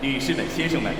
[0.00, 0.90] 你是哪先生呢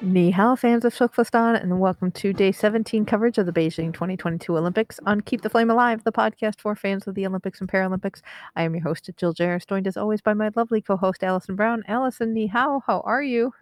[0.00, 4.56] ？Ni hao, fans of Shokfastan, and welcome to day 17 coverage of the Beijing 2022
[4.56, 8.20] Olympics on Keep the Flame Alive, the podcast for fans of the Olympics and Paralympics.
[8.54, 11.56] I am your host, Jill Jaracz, joined as always by my lovely co host, Allison
[11.56, 11.82] Brown.
[11.88, 13.52] Allison, ni hao, how are you?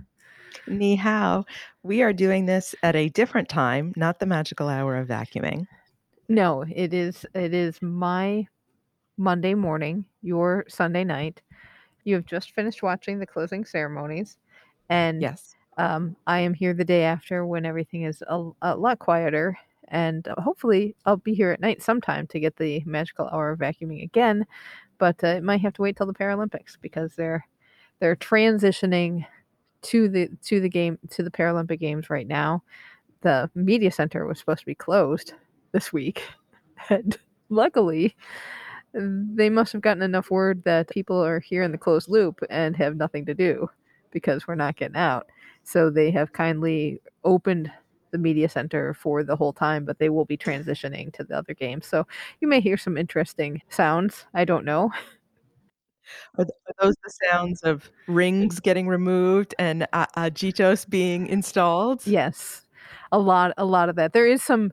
[0.66, 1.46] Ni hao.
[1.82, 5.66] We are doing this at a different time, not the magical hour of vacuuming.
[6.30, 8.48] No, it is it is my
[9.18, 11.42] Monday morning, your Sunday night.
[12.04, 14.38] You have just finished watching the closing ceremonies,
[14.90, 15.56] and Yes.
[15.78, 19.58] um, I am here the day after when everything is a, a lot quieter.
[19.88, 23.60] And uh, hopefully, I'll be here at night sometime to get the magical hour of
[23.60, 24.46] vacuuming again.
[24.98, 27.46] But uh, it might have to wait till the Paralympics because they're
[28.00, 29.26] they're transitioning
[29.82, 32.62] to the to the game to the Paralympic Games right now.
[33.22, 35.34] The media center was supposed to be closed
[35.72, 36.22] this week,
[36.90, 38.16] and luckily,
[38.94, 42.76] they must have gotten enough word that people are here in the closed loop and
[42.76, 43.68] have nothing to do
[44.10, 45.28] because we're not getting out.
[45.62, 47.70] So they have kindly opened
[48.10, 51.54] the media center for the whole time, but they will be transitioning to the other
[51.54, 51.86] games.
[51.86, 52.06] So
[52.40, 54.26] you may hear some interesting sounds.
[54.34, 54.90] I don't know.
[56.38, 56.46] Are,
[56.80, 62.06] those the sounds of rings getting removed and uh, uh, Jitos being installed?
[62.06, 62.62] Yes,
[63.12, 64.12] a lot, a lot of that.
[64.12, 64.72] There is some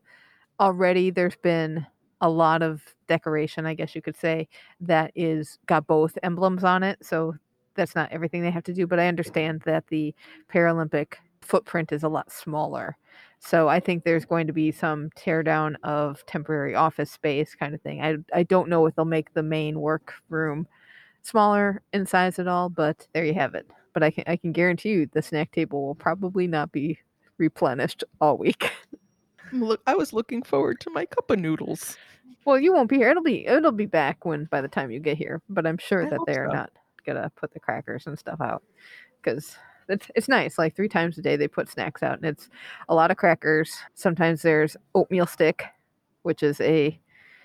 [0.60, 1.10] already.
[1.10, 1.86] There's been
[2.22, 4.48] a lot of decoration, I guess you could say,
[4.82, 6.98] that is got both emblems on it.
[7.06, 7.36] So
[7.76, 10.14] that's not everything they have to do, but I understand that the
[10.52, 12.98] Paralympic footprint is a lot smaller.
[13.40, 17.82] So I think there's going to be some teardown of temporary office space kind of
[17.82, 18.02] thing.
[18.02, 20.68] I I don't know if they'll make the main work room
[21.24, 23.68] smaller in size at all, but there you have it.
[23.94, 27.00] But I can I can guarantee you the snack table will probably not be
[27.38, 28.72] replenished all week.
[29.52, 31.98] Look, I was looking forward to my cup of noodles.
[32.46, 33.10] well, you won't be here.
[33.10, 35.42] It'll be it'll be back when by the time you get here.
[35.50, 36.56] But I'm sure I that they're so.
[36.56, 36.72] not
[37.06, 38.64] gonna put the crackers and stuff out
[39.22, 39.56] because
[39.90, 40.58] it's it's nice.
[40.58, 42.50] Like three times a day they put snacks out, and it's
[42.90, 43.78] a lot of crackers.
[43.96, 45.64] Sometimes there's oatmeal stick,
[46.24, 47.00] which is a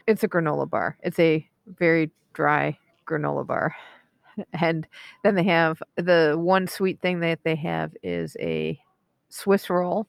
[0.06, 0.96] it's a granola bar.
[1.02, 3.74] It's a very dry granola bar.
[4.54, 4.88] And
[5.22, 8.80] then they have the one sweet thing that they have is a
[9.28, 10.06] Swiss roll,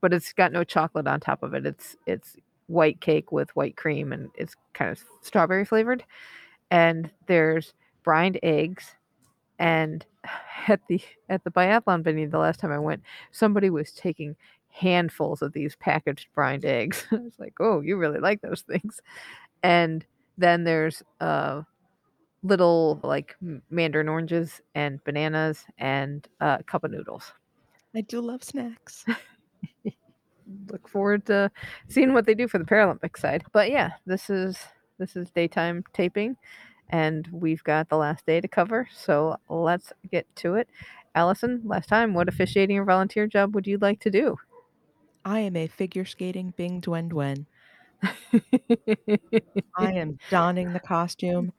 [0.00, 1.66] but it's got no chocolate on top of it.
[1.66, 6.04] It's it's white cake with white cream and it's kind of strawberry flavored.
[6.70, 7.74] And there's
[8.04, 8.94] brined eggs
[9.58, 10.04] and
[10.68, 13.02] at the at the biathlon venue the last time I went,
[13.32, 14.36] somebody was taking
[14.70, 17.06] handfuls of these packaged brined eggs.
[17.12, 19.00] I was like, "Oh, you really like those things."
[19.62, 20.04] And
[20.38, 21.62] then there's uh
[22.42, 23.36] little like
[23.70, 27.32] mandarin oranges and bananas and uh, a cup of noodles.
[27.94, 29.04] I do love snacks.
[30.70, 31.50] Look forward to
[31.88, 33.44] seeing what they do for the Paralympic side.
[33.52, 34.58] But yeah, this is
[34.98, 36.36] this is daytime taping,
[36.90, 38.88] and we've got the last day to cover.
[38.94, 40.68] So let's get to it.
[41.14, 44.36] Allison, last time, what officiating or volunteer job would you like to do?
[45.24, 47.46] I am a figure skating Bing Dwen Dwen.
[49.76, 51.52] I am donning the costume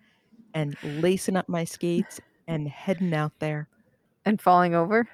[0.54, 3.68] and lacing up my skates and heading out there.
[4.26, 5.08] and falling over.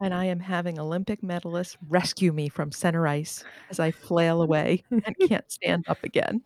[0.00, 4.82] And I am having Olympic medalists rescue me from center ice as I flail away
[4.90, 6.42] and can't stand up again.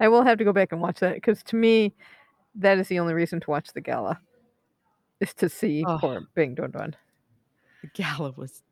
[0.00, 1.94] I will have to go back and watch that because to me,
[2.56, 4.20] that is the only reason to watch the gala,
[5.20, 5.98] is to see Oh.
[6.00, 6.94] poor Bing Dwen Dwen.
[7.82, 8.62] The gala was.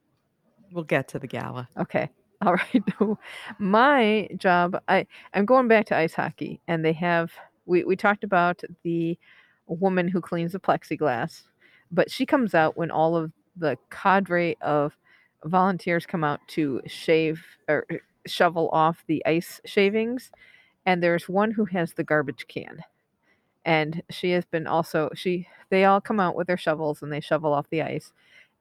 [0.73, 1.69] We'll get to the gala.
[1.79, 2.11] Okay.
[2.43, 2.85] All right.
[3.59, 7.33] My job, I I'm going back to ice hockey, and they have
[7.67, 9.19] we we talked about the
[9.67, 11.43] woman who cleans the plexiglass,
[11.91, 14.97] but she comes out when all of the cadre of
[15.45, 17.97] volunteers come out to shave or uh,
[18.27, 20.31] shovel off the ice shavings,
[20.87, 22.83] and there's one who has the garbage can,
[23.65, 27.21] and she has been also she they all come out with their shovels and they
[27.21, 28.13] shovel off the ice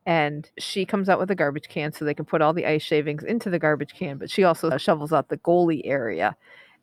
[0.06, 2.82] and she comes out with a garbage can so they can put all the ice
[2.82, 6.36] shavings into the garbage can but she also shovels out the goalie area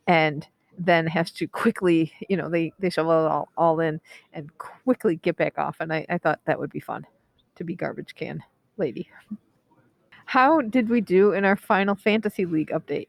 [0.07, 0.47] and
[0.79, 4.01] then has to quickly you know they they shovel it all, all in
[4.33, 7.07] and quickly get back off and I, I thought that would be fun
[7.55, 8.43] to be garbage can
[8.77, 9.09] lady
[10.27, 13.09] how did we do in our final fantasy league update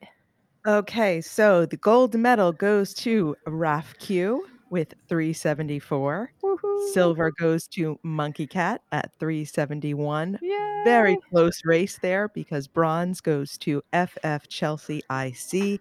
[0.68, 6.31] Okay, so the gold medal goes to Raf Q with 374.
[6.44, 6.92] Woohoo.
[6.92, 10.39] Silver goes to Monkey Cat at 371.
[10.42, 10.81] Yay.
[10.83, 15.80] Very close race there because bronze goes to FF Chelsea IC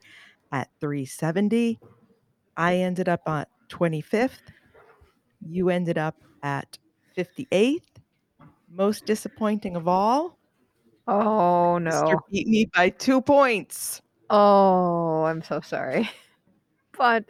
[0.53, 1.81] at 370.
[2.59, 4.53] I ended up at 25th.
[5.49, 6.77] You ended up at
[7.17, 7.81] 58th.
[8.75, 10.39] Most disappointing of all,
[11.07, 12.13] oh Mr.
[12.13, 14.01] no beat me by two points.
[14.31, 16.09] oh i'm so sorry
[16.97, 17.27] but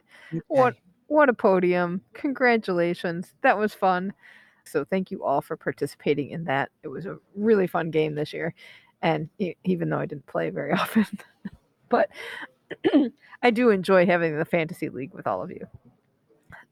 [0.47, 0.77] what
[1.07, 2.01] what a podium.
[2.15, 3.35] Congratulations.
[3.43, 4.13] That was fun.
[4.65, 6.71] So thank you all for participating in that.
[6.83, 8.55] It was a really fun game this year.
[9.03, 9.29] And
[9.65, 11.07] even though I didn't play very often,
[11.89, 12.09] but
[13.43, 15.67] I do enjoy having the fantasy league with all of you.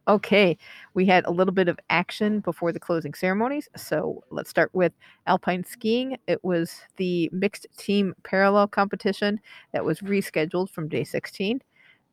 [0.09, 0.59] Okay,
[0.95, 3.69] we had a little bit of action before the closing ceremonies.
[3.77, 4.93] So let's start with
[5.29, 6.17] alpine skiing.
[6.27, 9.39] It was the mixed team parallel competition
[9.73, 11.63] that was rescheduled from day 16.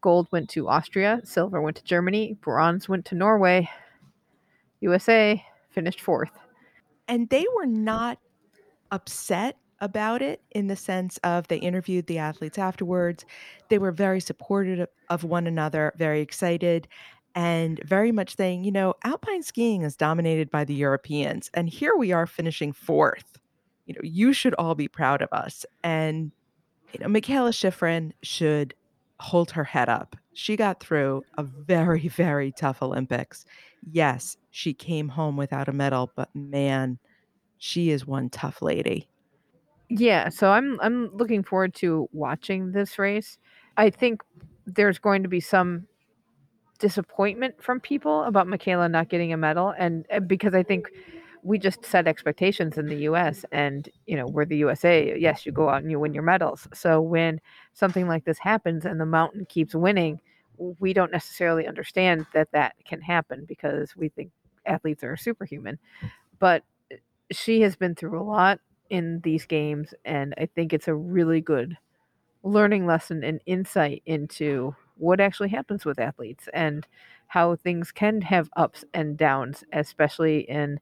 [0.02, 3.68] Gold went to Austria, silver went to Germany, bronze went to Norway.
[4.82, 6.32] USA finished fourth.
[7.08, 8.20] And they were not
[8.92, 13.26] upset about it in the sense of they interviewed the athletes afterwards.
[13.70, 16.88] They were very supportive of one another, very excited,
[17.36, 21.96] and very much saying, you know, alpine skiing is dominated by the Europeans, and here
[21.96, 23.38] we are finishing fourth.
[23.86, 25.66] You know, you should all be proud of us.
[25.84, 26.32] And,
[26.94, 28.76] you know, Mikaela Shiffrin should
[29.20, 30.16] hold her head up.
[30.34, 33.46] She got through a very, very tough Olympics.
[33.92, 37.00] Yes, she came home without a medal, but man,
[37.58, 39.08] she is one tough lady.
[39.90, 43.40] Yeah, so I'm I'm looking forward to watching this race.
[43.76, 44.22] I think
[44.68, 45.88] there's going to be some
[46.80, 50.90] disappointment from people about Mikaela not getting a medal and uh, because I think
[51.44, 55.52] we just set expectations in the US and you know we're the USA yes you
[55.52, 56.68] go out and you win your medals.
[56.74, 57.40] So when
[57.74, 60.20] something like this happens and the mountain keeps winning
[60.80, 64.32] we don't necessarily understand that that can happen because we think
[64.66, 65.80] athletes are superhuman.
[66.38, 66.64] But
[67.32, 68.60] she has been through a lot
[68.90, 71.78] in these games and I think it's a really good
[72.44, 76.88] learning lesson and insight into what actually happens with athletes and
[77.28, 80.80] how things can have ups and downs, especially in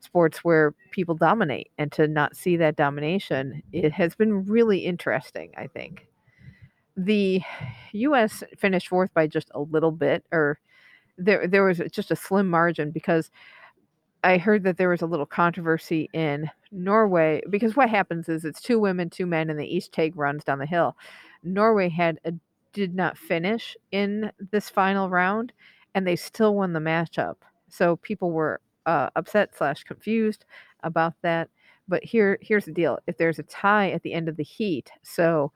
[0.00, 1.70] sports where people dominate.
[1.78, 6.06] And to not see that domination, it has been really interesting, I think.
[6.96, 7.42] The
[7.92, 10.58] US finished fourth by just a little bit, or
[11.16, 13.30] there there was just a slim margin because
[14.22, 18.60] I heard that there was a little controversy in Norway because what happens is it's
[18.60, 20.96] two women, two men, and they each take runs down the hill.
[21.42, 22.32] Norway had a
[22.72, 25.52] did not finish in this final round,
[25.94, 27.36] and they still won the matchup.
[27.68, 30.44] So people were uh, upset slash confused
[30.82, 31.48] about that.
[31.88, 34.90] But here, here's the deal: if there's a tie at the end of the heat,
[35.02, 35.52] so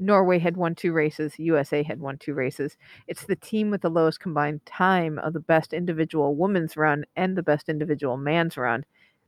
[0.00, 2.76] Norway had won two races, USA had won two races.
[3.06, 7.36] It's the team with the lowest combined time of the best individual women's run and
[7.36, 8.84] the best individual man's run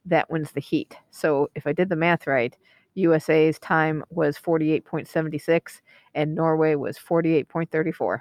[0.07, 0.97] that wins the heat.
[1.11, 2.57] So if I did the math right,
[2.94, 5.81] USA's time was 48.76
[6.15, 8.21] and Norway was 48.34.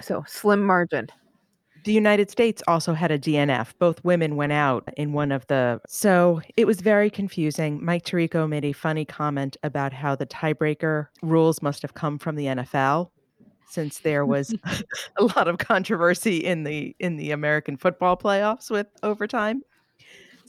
[0.00, 1.08] So slim margin.
[1.84, 3.72] The United States also had a DNF.
[3.78, 5.80] Both women went out in one of the.
[5.88, 7.84] So it was very confusing.
[7.84, 12.36] Mike Tirico made a funny comment about how the tiebreaker rules must have come from
[12.36, 13.10] the NFL
[13.68, 14.54] since there was
[15.16, 19.62] a lot of controversy in the in the American football playoffs with overtime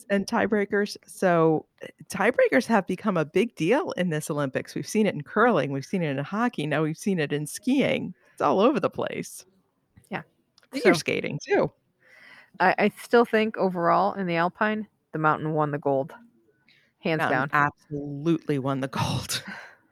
[0.10, 0.98] and tiebreakers.
[1.06, 4.76] So eh, tiebreakers have become a big deal in this Olympics.
[4.76, 7.48] We've seen it in curling, we've seen it in hockey, now we've seen it in
[7.48, 8.14] skiing.
[8.34, 9.46] It's all over the place.
[10.10, 10.22] Yeah.
[10.72, 11.72] Figure so, skating too.
[12.60, 16.14] I, I, still think overall in the Alpine, the mountain won the gold.
[17.00, 17.50] Hands mountain down.
[17.92, 19.44] Absolutely won the gold.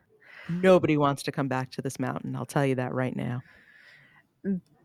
[0.49, 2.35] Nobody wants to come back to this mountain.
[2.35, 3.41] I'll tell you that right now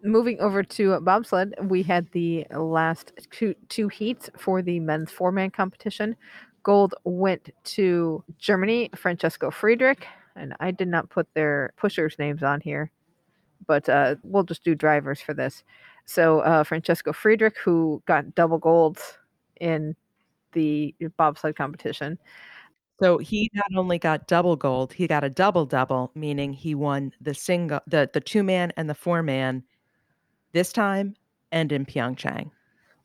[0.07, 5.33] moving over to bobsled, we had the last two, two heats for the men's four
[5.33, 6.17] man competition.
[6.63, 12.61] Gold went to Germany, Francesco Friedrich, and I did not put their pushers' names on
[12.61, 12.91] here,
[13.67, 15.63] but uh, we'll just do drivers for this.
[16.07, 19.19] So uh, Francesco Friedrich, who got double golds
[19.61, 19.95] in
[20.53, 22.19] the bobsled competition.
[23.01, 27.13] So he not only got double gold, he got a double double, meaning he won
[27.21, 29.63] the single, the the two man and the four man
[30.57, 31.15] this time
[31.53, 32.51] and in Pyeongchang.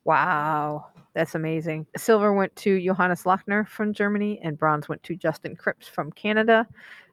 [0.04, 1.86] Wow, that's amazing.
[1.98, 6.66] Silver went to Johannes Lochner from Germany, and bronze went to Justin Kripps from Canada.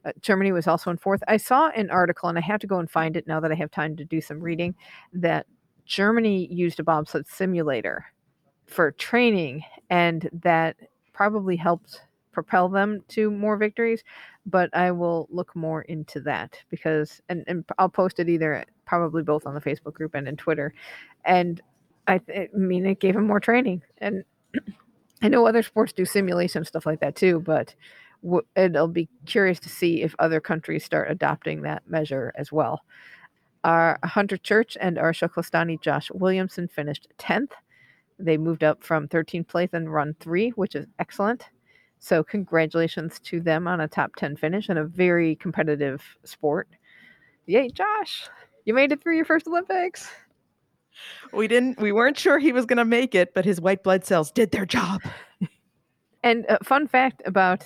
[0.05, 1.22] Uh, Germany was also in fourth.
[1.27, 3.55] I saw an article, and I have to go and find it now that I
[3.55, 4.74] have time to do some reading,
[5.12, 5.46] that
[5.86, 8.05] Germany used a bobsled simulator
[8.65, 10.77] for training, and that
[11.12, 12.00] probably helped
[12.31, 14.05] propel them to more victories.
[14.49, 19.23] But I will look more into that because, and, and I'll post it either probably
[19.23, 20.73] both on the Facebook group and in Twitter.
[21.25, 21.61] And
[22.07, 23.83] I, I mean, it gave him more training.
[23.99, 24.23] And
[25.21, 27.75] I know other sports do simulation stuff like that too, but
[28.23, 32.81] w- it'll be curious to see if other countries start adopting that measure as well.
[33.63, 37.51] Our Hunter Church and our Shokhlistani Josh Williamson finished 10th.
[38.17, 41.49] They moved up from 13th place in run three, which is excellent.
[41.99, 46.67] So, congratulations to them on a top 10 finish in a very competitive sport.
[47.45, 48.29] Yay, Josh.
[48.65, 50.09] You made it through your first Olympics.
[51.33, 51.79] We didn't.
[51.79, 54.51] We weren't sure he was going to make it, but his white blood cells did
[54.51, 55.01] their job.
[56.23, 57.65] And a fun fact about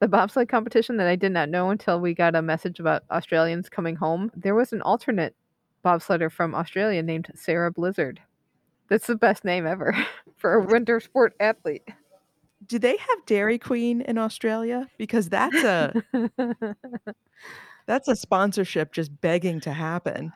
[0.00, 3.68] the bobsled competition that I did not know until we got a message about Australians
[3.68, 4.30] coming home.
[4.34, 5.34] There was an alternate
[5.84, 8.20] bobsledder from Australia named Sarah Blizzard.
[8.88, 9.94] That's the best name ever
[10.36, 11.88] for a winter sport athlete.
[12.66, 14.88] Do they have Dairy Queen in Australia?
[14.98, 15.94] Because that's a
[17.86, 20.32] that's a sponsorship just begging to happen.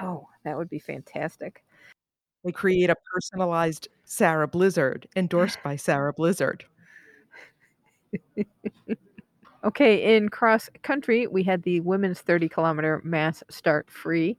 [0.00, 1.64] no, that would be fantastic.
[2.44, 6.64] They create a personalized Sarah Blizzard endorsed by Sarah Blizzard.
[9.64, 14.36] okay, in cross country, we had the women's 30 kilometer mass start free.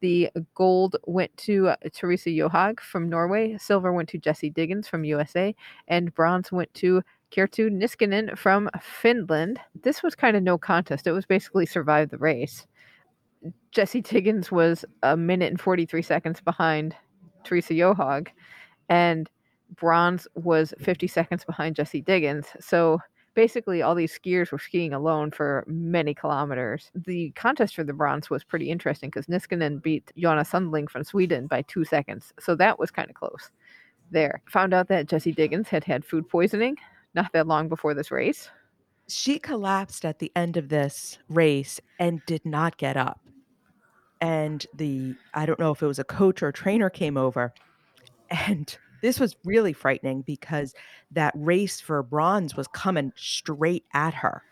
[0.00, 5.04] The gold went to uh, Therese Johaug from Norway, silver went to Jessie Diggins from
[5.04, 5.54] USA,
[5.88, 9.60] and bronze went to Kerttu Niskanen from Finland.
[9.82, 11.06] This was kind of no contest.
[11.06, 12.66] It was basically survive the race.
[13.70, 16.96] Jessie Diggins was a minute and 43 seconds behind
[17.44, 18.28] Therese Johaug,
[18.88, 19.28] and
[19.76, 22.46] bronze was 50 seconds behind Jessie Diggins.
[22.60, 23.00] So
[23.38, 26.90] basically, all these skiers were skiing alone for many kilometers.
[26.96, 31.46] The contest for the bronze was pretty interesting because Niskanen beat Jonna Sundling from Sweden
[31.46, 32.32] by two seconds.
[32.40, 33.52] So that was kind of close
[34.10, 34.42] there.
[34.48, 36.78] Found out that Jessie Diggins had had food poisoning
[37.14, 38.50] not that long before this race.
[39.06, 43.20] She collapsed at the end of this race and did not get up.
[44.20, 47.54] And the, I don't know if it was a coach or a trainer came over
[48.30, 50.74] and this was really frightening because
[51.10, 54.42] that race for bronze was coming straight at her.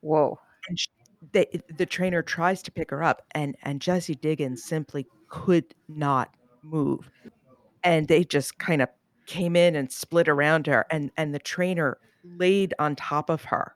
[0.00, 0.38] Whoa.
[0.68, 0.88] And she,
[1.32, 6.34] they, the trainer tries to pick her up, and, and Jessie Diggins simply could not
[6.62, 7.10] move.
[7.82, 8.88] And they just kind of
[9.26, 13.74] came in and split around her, and, and the trainer laid on top of her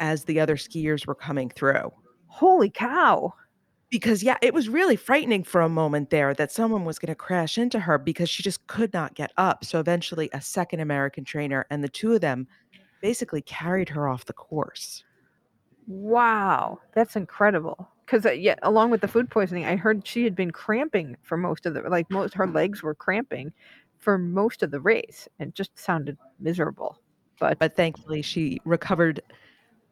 [0.00, 1.92] as the other skiers were coming through.
[2.26, 3.32] Holy cow
[3.90, 7.14] because yeah it was really frightening for a moment there that someone was going to
[7.14, 11.24] crash into her because she just could not get up so eventually a second american
[11.24, 12.46] trainer and the two of them
[13.00, 15.04] basically carried her off the course.
[15.86, 20.36] Wow that's incredible because uh, yeah along with the food poisoning i heard she had
[20.36, 23.52] been cramping for most of the like most her legs were cramping
[23.98, 27.00] for most of the race and just sounded miserable
[27.40, 29.20] but but thankfully she recovered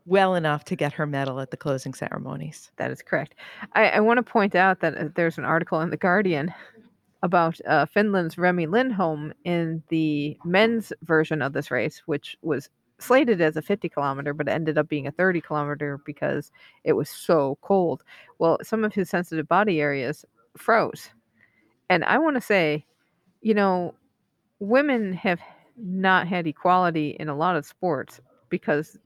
[0.07, 2.71] well enough to get her medal at the closing ceremonies.
[2.77, 3.35] That is correct.
[3.75, 6.55] I, I want to point out that uh, there's an article in The Guardian
[7.23, 13.41] about uh, Finland's Remi Lindholm in the men's version of this race, which was slated
[13.41, 16.51] as a 50 kilometer, but ended up being a 30 kilometer because
[16.85, 18.03] it was so cold.
[18.39, 20.25] Well, some of his sensitive body areas
[20.57, 21.11] froze.
[21.91, 22.85] And I want to say,
[23.43, 23.95] you know,
[24.61, 25.41] women have
[25.77, 28.97] not had equality in a lot of sports because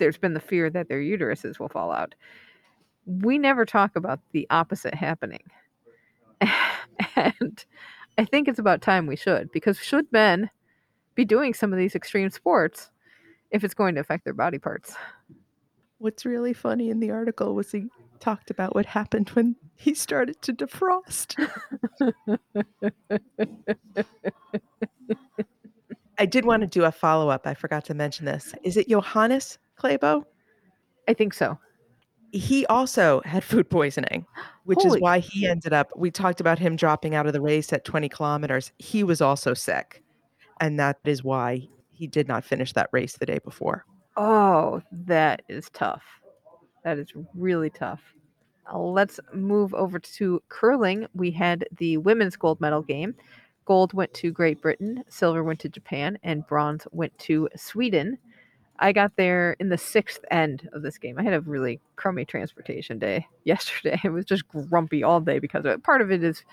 [0.00, 2.16] there's been the fear that their uteruses will fall out.
[3.06, 5.42] We never talk about the opposite happening.
[7.16, 7.64] and
[8.18, 10.50] I think it's about time we should, because should men
[11.14, 12.90] be doing some of these extreme sports
[13.52, 14.94] if it's going to affect their body parts?
[15.98, 17.86] What's really funny in the article was he
[18.20, 21.36] talked about what happened when he started to defrost.
[26.18, 27.46] I did want to do a follow up.
[27.46, 28.54] I forgot to mention this.
[28.62, 30.24] Is it Johannes Klæbo?
[31.08, 31.58] I think so.
[32.32, 34.26] He also had food poisoning,
[34.64, 35.90] which Holy is why he ended up.
[35.96, 38.72] We talked about him dropping out of the race at 20 kilometers.
[38.78, 40.02] He was also sick.
[40.60, 43.84] And that is why he did not finish that race the day before.
[44.16, 46.02] Oh, that is tough.
[46.84, 48.00] That is really tough.
[48.72, 51.06] Uh, let's move over to curling.
[51.14, 53.14] We had the women's gold medal game.
[53.64, 58.18] Gold went to Great Britain, silver went to Japan, and bronze went to Sweden.
[58.82, 61.18] I got there in the sixth end of this game.
[61.18, 64.00] I had a really crummy transportation day yesterday.
[64.02, 65.82] It was just grumpy all day because of.
[65.82, 66.44] Part of it is,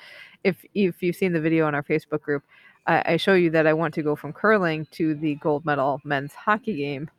[0.44, 2.44] if if you've seen the video on our Facebook group,
[2.86, 6.02] I, I show you that I want to go from curling to the gold medal
[6.04, 7.10] men's hockey game.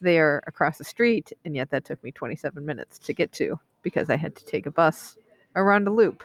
[0.00, 3.58] They are across the street, and yet that took me 27 minutes to get to
[3.82, 5.16] because I had to take a bus
[5.56, 6.24] around a loop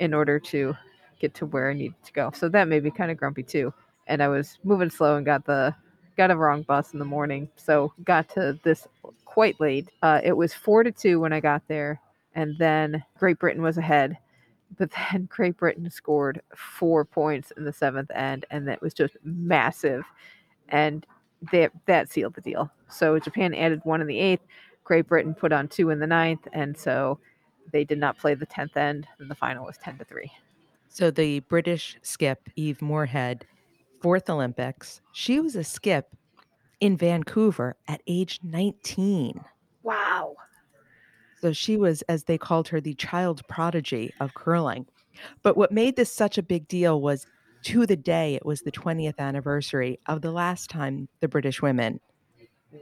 [0.00, 0.74] in order to
[1.18, 2.30] get to where I needed to go.
[2.34, 3.72] So that made me kind of grumpy too.
[4.06, 5.74] And I was moving slow and got the
[6.16, 8.86] got a wrong bus in the morning, so got to this
[9.24, 9.88] quite late.
[10.02, 12.00] Uh, it was four to two when I got there,
[12.34, 14.18] and then Great Britain was ahead.
[14.76, 19.16] But then Great Britain scored four points in the seventh end, and that was just
[19.22, 20.02] massive.
[20.70, 21.06] And
[21.52, 22.68] that that sealed the deal.
[22.88, 24.42] So Japan added one in the eighth.
[24.82, 27.20] Great Britain put on two in the ninth, and so
[27.70, 29.06] they did not play the tenth end.
[29.20, 30.32] And the final was ten to three.
[30.88, 33.42] So the British skip Eve Muirhead
[34.04, 35.00] fourth Olympics.
[35.12, 36.14] She was a skip
[36.78, 39.42] in Vancouver at age 19.
[39.82, 40.36] Wow.
[41.40, 44.84] So she was, as they called her, the child prodigy of curling.
[45.42, 47.26] But what made this such a big deal was
[47.62, 51.98] to the day, it was the 20th anniversary of the last time the British women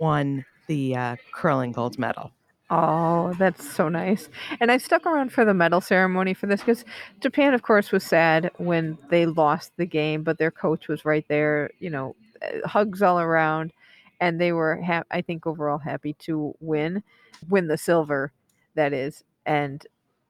[0.01, 2.33] won the uh, curling gold medal.
[2.75, 4.31] Oh, that's so nice.
[4.59, 6.85] And I stuck around for the medal ceremony for this because
[7.21, 11.27] Japan, of course, was sad when they lost the game, but their coach was right
[11.29, 13.73] there, you know, uh, hugs all around.
[14.21, 17.03] And they were, ha- I think, overall happy to win,
[17.51, 18.33] win the silver,
[18.75, 19.23] that is.
[19.45, 19.87] And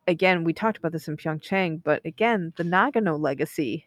[0.09, 3.87] again, we talked about this in Pyeongchang, but again, the Nagano legacy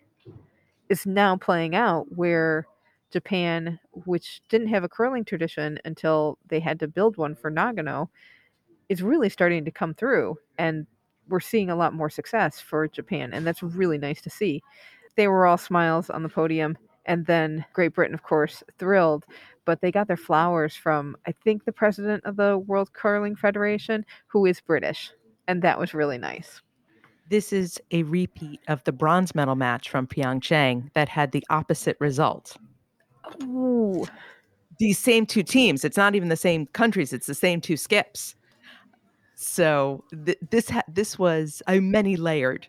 [0.90, 2.68] is now playing out where
[3.12, 8.10] Japan, which didn't have a curling tradition until they had to build one for Nagano,
[8.90, 10.86] is really starting to come through and
[11.28, 14.62] we're seeing a lot more success for Japan and that's really nice to see.
[15.16, 19.26] They were all smiles on the podium and then Great Britain of course thrilled
[19.66, 24.06] but they got their flowers from I think the president of the World Curling Federation
[24.28, 25.12] who is British
[25.48, 26.62] and that was really nice.
[27.30, 31.98] This is a repeat of the bronze medal match from Pyeongchang that had the opposite
[32.00, 32.56] result.
[33.44, 34.06] Ooh.
[34.78, 38.36] These same two teams, it's not even the same countries, it's the same two skips.
[39.36, 42.68] So th- this ha- this was a many layered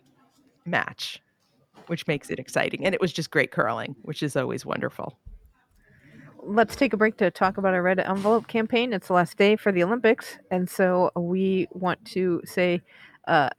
[0.65, 1.21] match,
[1.87, 5.17] which makes it exciting, and it was just great curling, which is always wonderful.
[6.43, 8.93] Let's take a break to talk about our red envelope campaign.
[8.93, 12.81] It's the last day for the Olympics, and so we want to say
[13.27, 13.49] uh,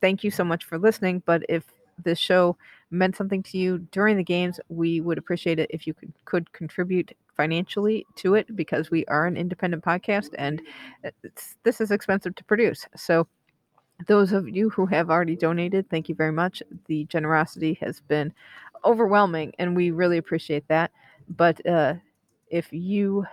[0.00, 1.22] thank you so much for listening.
[1.26, 1.64] But if
[2.02, 2.56] this show
[2.90, 6.52] meant something to you during the games, we would appreciate it if you could, could
[6.52, 10.60] contribute financially to it because we are an independent podcast and
[11.64, 12.86] this is expensive to produce.
[12.96, 13.28] So,
[14.06, 16.62] those of you who have already donated, thank you very much.
[16.86, 18.32] The generosity has been
[18.84, 20.92] overwhelming and we really appreciate that.
[21.28, 21.94] But uh,
[22.50, 23.26] if you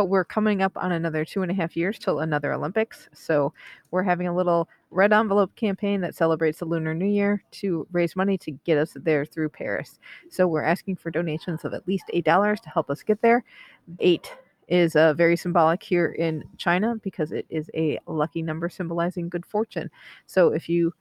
[0.00, 3.10] but we're coming up on another two and a half years till another Olympics.
[3.12, 3.52] So
[3.90, 8.16] we're having a little red envelope campaign that celebrates the Lunar New Year to raise
[8.16, 9.98] money to get us there through Paris.
[10.30, 13.44] So we're asking for donations of at least $8 to help us get there.
[13.98, 14.32] Eight
[14.68, 19.44] is uh, very symbolic here in China because it is a lucky number symbolizing good
[19.44, 19.90] fortune.
[20.24, 20.94] So if you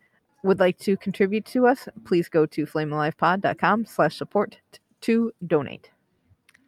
[0.43, 4.57] would like to contribute to us, please go to flamealivepod.com slash support
[4.99, 5.89] to donate.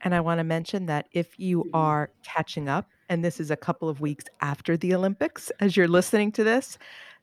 [0.02, 1.70] And I want to mention that if you Mm-hmm.
[1.74, 5.88] are catching up, and this is a couple of weeks after the Olympics, as you're
[5.88, 6.78] listening to this,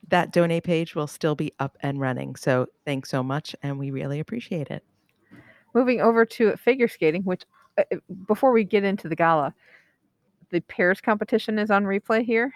[0.09, 2.37] that donate page will still be up and running.
[2.37, 4.85] So thanks so much, and we really appreciate it.
[5.75, 7.43] Moving over to figure skating, which
[7.79, 9.55] uh, before we get into the gala,
[10.51, 12.53] the pairs competition is on replay here.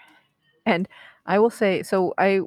[0.65, 0.87] And
[1.25, 2.41] I will say, so I,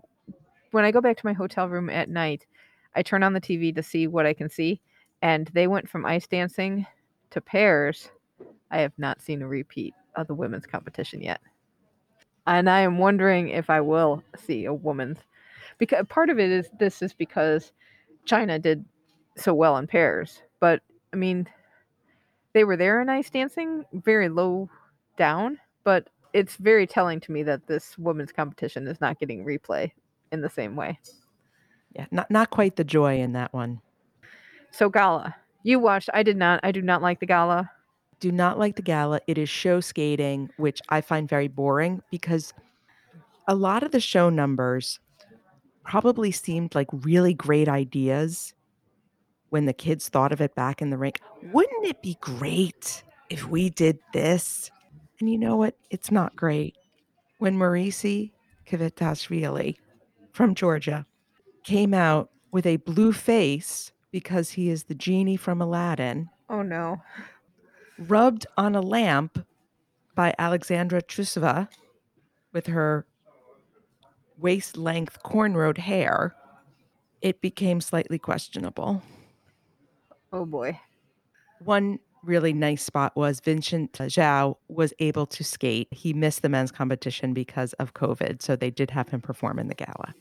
[0.72, 2.46] when I go back to my hotel room at night,
[2.94, 4.80] I turn on the TV to see what I can see.
[5.22, 6.86] And they went from ice dancing
[7.30, 8.10] to pairs.
[8.70, 11.40] I have not seen a repeat of the women's competition yet.
[12.46, 15.18] And I am wondering if I will see a woman's
[15.78, 17.72] because part of it is this is because
[18.24, 18.84] China did
[19.36, 20.42] so well in pairs.
[20.60, 20.80] But
[21.12, 21.48] I mean,
[22.52, 24.70] they were there in ice dancing, very low
[25.16, 29.90] down, but it's very telling to me that this women's competition is not getting replay
[30.32, 30.98] in the same way.
[31.94, 33.80] Yeah, not not quite the joy in that one.
[34.70, 35.34] So gala,
[35.66, 36.08] you watched.
[36.14, 36.60] I did not.
[36.62, 37.68] I do not like the gala.
[38.20, 39.20] Do not like the gala.
[39.26, 42.54] It is show skating, which I find very boring because
[43.48, 45.00] a lot of the show numbers
[45.84, 48.54] probably seemed like really great ideas
[49.50, 51.20] when the kids thought of it back in the rink.
[51.52, 54.70] Wouldn't it be great if we did this?
[55.18, 55.76] And you know what?
[55.90, 56.76] It's not great.
[57.38, 58.30] When Morisi
[58.68, 59.76] Kvitelashvili
[60.32, 61.06] from Georgia
[61.64, 67.02] came out with a blue face because he is the genie from Aladdin, Oh no.
[67.98, 69.44] rubbed on a lamp
[70.14, 71.68] by Alexandra Trusova
[72.54, 73.04] with her
[74.38, 76.34] waist length cornrowed hair,
[77.20, 79.02] it became slightly questionable.
[80.32, 80.80] Oh boy.
[81.58, 85.88] One really nice spot was Vincent Zhou was able to skate.
[85.90, 89.68] He missed the men's competition because of COVID, so they did have him perform in
[89.68, 90.14] the gala.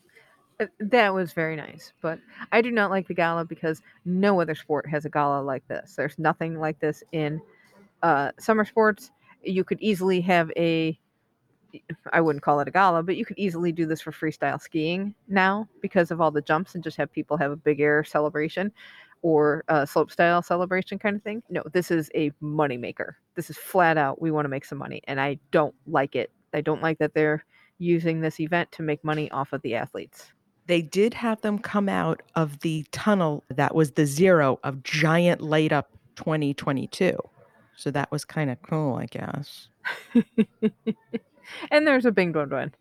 [0.59, 2.19] Uh, That was very nice, but
[2.51, 5.95] I do not like the gala because no other sport has a gala like this.
[5.95, 7.41] There's nothing like this in
[8.03, 9.11] uh, summer sports.
[9.43, 10.97] You could easily have a,
[12.13, 15.13] I wouldn't call it a gala, but you could easily do this for freestyle skiing
[15.27, 18.71] now because of all the jumps and just have people have a big air celebration
[19.21, 21.43] or a slope style celebration kind of thing.
[21.49, 23.13] No, this is a moneymaker.
[23.35, 26.31] This is flat out, we want to make some money, and I don't like it.
[26.53, 27.43] I don't like that they're
[27.79, 30.31] using this event to make money off of the athletes.
[30.67, 35.41] They did have them come out of the tunnel that was the zero of giant
[35.41, 37.17] light up 2022.
[37.75, 39.67] So that was kind of cool, I guess.
[41.71, 42.71] and there's a Bing Dong Dong.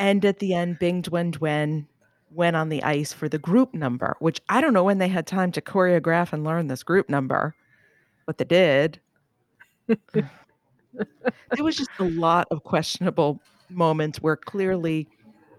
[0.00, 1.86] And at the end, Bing Dwen Dwen
[2.30, 5.26] went on the ice for the group number, which I don't know when they had
[5.26, 7.54] time to choreograph and learn this group number,
[8.26, 9.00] but they did.
[10.12, 10.28] there
[11.58, 15.08] was just a lot of questionable moments where clearly,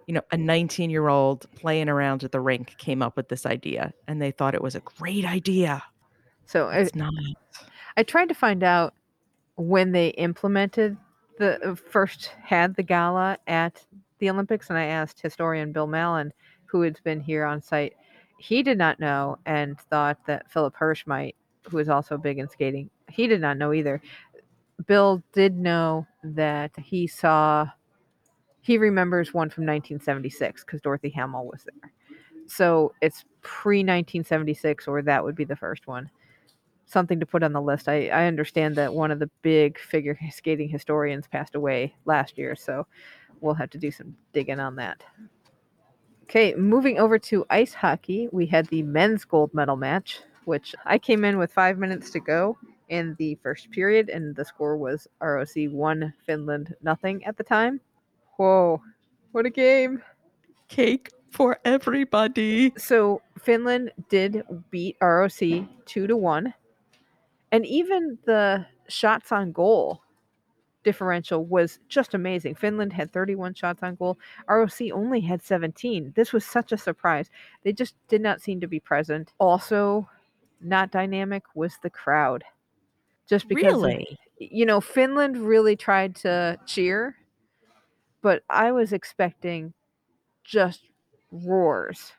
[0.09, 3.45] you know, a 19 year old playing around at the rink came up with this
[3.45, 5.83] idea and they thought it was a great idea.
[6.47, 7.13] So It's I, not.
[7.95, 8.95] I tried to find out
[9.55, 10.97] when they implemented
[11.37, 13.85] the uh, first had the gala at
[14.17, 16.33] the Olympics, and I asked historian Bill Mallon,
[16.65, 17.93] who had been here on site.
[18.39, 21.35] He did not know and thought that Philip Hersh might,
[21.69, 22.89] who is also big in skating.
[23.11, 24.01] He did not know either.
[24.87, 27.67] Bill did know that he saw.
[28.61, 31.91] He remembers one from 1976 because Dorothy Hamill was there.
[32.47, 36.09] So it's pre 1976, or that would be the first one
[36.89, 37.87] something to put on the list.
[37.87, 42.55] I, I understand that one of the big figure skating historians passed away last year,
[42.55, 42.87] so
[43.41, 45.03] we'll have to do some digging on that.
[46.23, 50.97] Okay, moving over to ice hockey, we had the men's gold medal match, which I
[50.99, 52.57] came in with five minutes to go
[52.89, 57.79] in the first period, and the score was ROC 1, Finland nothing at the time.
[58.39, 58.81] Whoa,
[59.33, 60.01] what a game!
[60.69, 62.71] Cake for everybody.
[62.77, 65.39] So Finland did beat ROC
[65.85, 66.53] 2 to 1
[67.51, 70.01] and even the shots on goal
[70.83, 72.55] differential was just amazing.
[72.55, 74.17] Finland had 31 shots on goal.
[74.47, 76.13] ROC only had 17.
[76.15, 77.29] This was such a surprise.
[77.63, 79.33] They just did not seem to be present.
[79.37, 80.09] Also,
[80.61, 82.45] not dynamic was the crowd.
[83.27, 84.17] Just because of- Really?
[84.39, 87.17] you know, Finland really tried to cheer,
[88.21, 89.73] but I was expecting
[90.43, 90.81] just
[91.31, 92.11] roars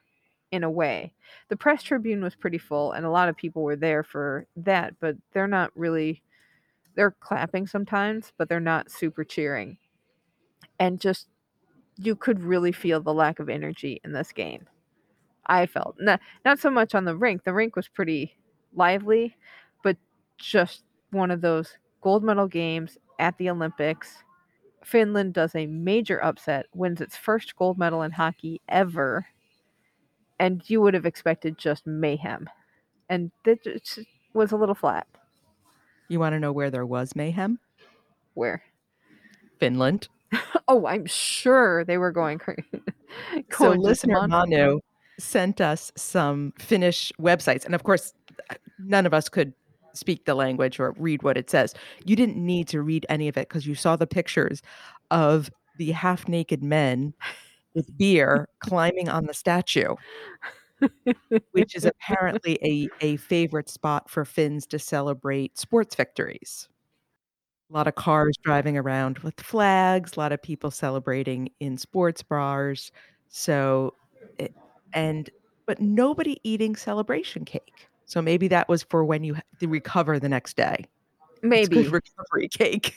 [0.53, 1.13] in a way.
[1.49, 4.95] The press tribune was pretty full and a lot of people were there for that,
[5.01, 6.23] but they're not really
[6.97, 9.79] they're clapping sometimes, but they're not super cheering.
[10.79, 11.29] And just
[11.97, 14.67] you could really feel the lack of energy in this game.
[15.47, 17.45] I felt not not so much on the rink.
[17.45, 18.37] The rink was pretty
[18.75, 19.37] lively,
[19.83, 19.97] but
[20.39, 24.23] just one of those gold medal games at the Olympics.
[24.85, 29.27] Finland does a major upset, wins its first gold medal in hockey ever,
[30.39, 32.49] and you would have expected just mayhem.
[33.09, 34.01] And that just
[34.33, 35.07] was a little flat.
[36.09, 37.59] You want to know where there was mayhem?
[38.35, 38.63] Where?
[39.59, 40.09] Finland.
[40.69, 42.63] Oh, I'm sure they were going crazy.
[43.51, 44.79] so listener Manu
[45.19, 48.15] sent us some Finnish websites, and of course,
[48.51, 49.53] uh, none of us could
[49.95, 51.75] speak the language or read what it says.
[52.05, 54.63] You didn't need to read any of it because you saw the pictures
[55.11, 57.15] of the half-naked men
[57.75, 59.95] with beer climbing on the statue,
[61.53, 66.69] which is apparently a, a favorite spot for Finns to celebrate sports victories.
[67.71, 72.23] A lot of cars driving around with flags, a lot of people celebrating in sports
[72.23, 72.91] bars.
[73.29, 73.95] So,
[74.39, 74.53] it,
[74.93, 75.31] and,
[75.67, 77.89] but nobody eating celebration cake.
[78.11, 80.85] So maybe that was for when you recover the next day.
[81.43, 81.87] Maybe.
[81.87, 82.97] recovery cake.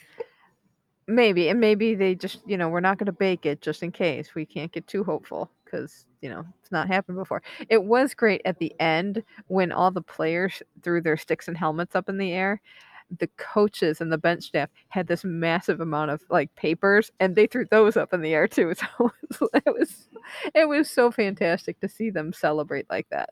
[1.06, 3.91] maybe and maybe they just you know we're not going to bake it just in
[3.91, 4.34] case.
[4.34, 7.43] We can't get too hopeful because you know it's not happened before.
[7.69, 11.95] It was great at the end when all the players threw their sticks and helmets
[11.95, 12.60] up in the air.
[13.19, 17.45] The coaches and the bench staff had this massive amount of like papers and they
[17.45, 18.73] threw those up in the air too.
[19.38, 20.08] So it was,
[20.56, 23.30] it was so fantastic to see them celebrate like that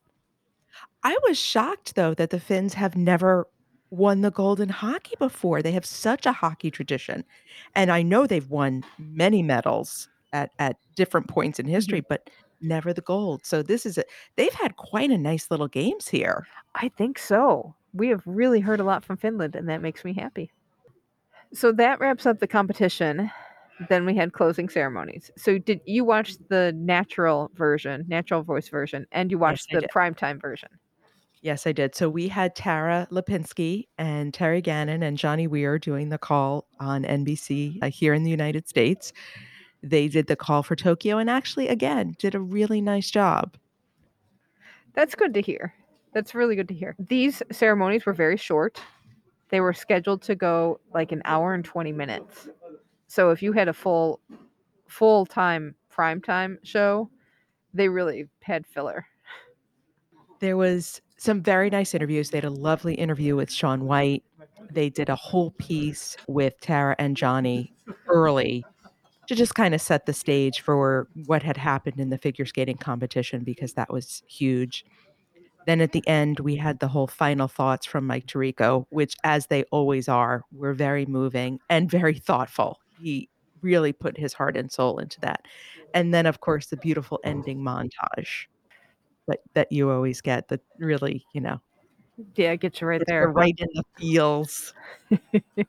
[1.04, 3.48] I was shocked though that the Finns have never
[3.90, 5.62] won the gold in hockey before.
[5.62, 7.24] They have such a hockey tradition.
[7.76, 12.08] And I know they've won many medals at, at different points in history, mm-hmm.
[12.10, 12.30] but
[12.62, 13.46] never the gold.
[13.46, 14.04] So this is a
[14.36, 16.48] they've had quite a nice little games here.
[16.76, 17.76] I think so.
[17.94, 20.52] We have really heard a lot from Finland, and that makes me happy.
[21.54, 23.30] So that wraps up the competition.
[23.90, 25.32] Then we had closing ceremonies.
[25.38, 29.88] So did you watch the natural version, natural voice version, and you watched I the
[29.88, 30.70] primetime version?
[31.42, 31.96] Yes, I did.
[31.96, 37.04] So we had Tara Lipinski and Terry Gannon and Johnny Weir doing the call on
[37.04, 39.12] NBC uh, here in the United States.
[39.82, 43.58] They did the call for Tokyo and actually, again, did a really nice job.
[44.94, 45.74] That's good to hear.
[46.14, 46.96] That's really good to hear.
[47.00, 48.80] These ceremonies were very short.
[49.50, 52.50] They were scheduled to go like an hour and 20 minutes.
[53.12, 54.22] So if you had a full
[54.88, 57.10] full time prime time show,
[57.74, 59.06] they really had filler.
[60.40, 62.30] There was some very nice interviews.
[62.30, 64.24] They had a lovely interview with Shaun White.
[64.72, 67.74] They did a whole piece with Tara and Johnny
[68.08, 68.64] early
[69.28, 72.78] to just kind of set the stage for what had happened in the figure skating
[72.78, 74.86] competition because that was huge.
[75.68, 79.48] Then at the end, we had the whole final thoughts from Mike Tirico, which, as
[79.48, 82.80] they always are, were very moving and very thoughtful.
[83.02, 83.30] He
[83.62, 85.46] really put his heart and soul into that.
[85.94, 88.48] And then, of course, the beautiful ending montage
[89.28, 91.62] that that you always get that really, you know,
[92.36, 93.30] Yeah, gets you right there.
[93.30, 94.74] right in the feels.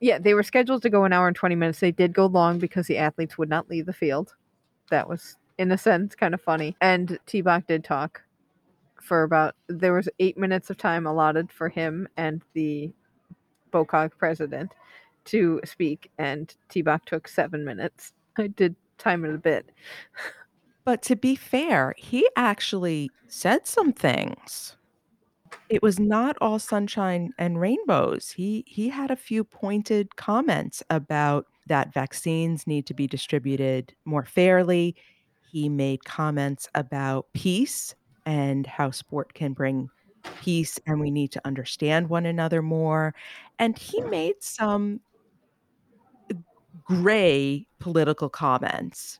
[0.00, 1.80] Yeah, they were scheduled to go an hour and 20 minutes.
[1.80, 4.34] They did go long because the athletes would not leave the field.
[4.90, 6.76] That was, in a sense, kind of funny.
[6.80, 8.22] And T-Bach did talk
[9.00, 12.92] for about, there was eight minutes of time allotted for him and the
[13.72, 14.72] BOCOG president
[15.26, 18.12] to speak, and T-Bach took seven minutes.
[18.36, 19.70] I did time it a bit.
[20.84, 24.76] But to be fair, he actually said some things.
[25.70, 28.30] It was not all sunshine and rainbows.
[28.30, 34.24] He he had a few pointed comments about that vaccines need to be distributed more
[34.24, 34.94] fairly.
[35.50, 37.94] He made comments about peace
[38.26, 39.88] and how sport can bring
[40.40, 43.14] peace and we need to understand one another more.
[43.58, 45.00] And he made some
[46.84, 49.18] gray political comments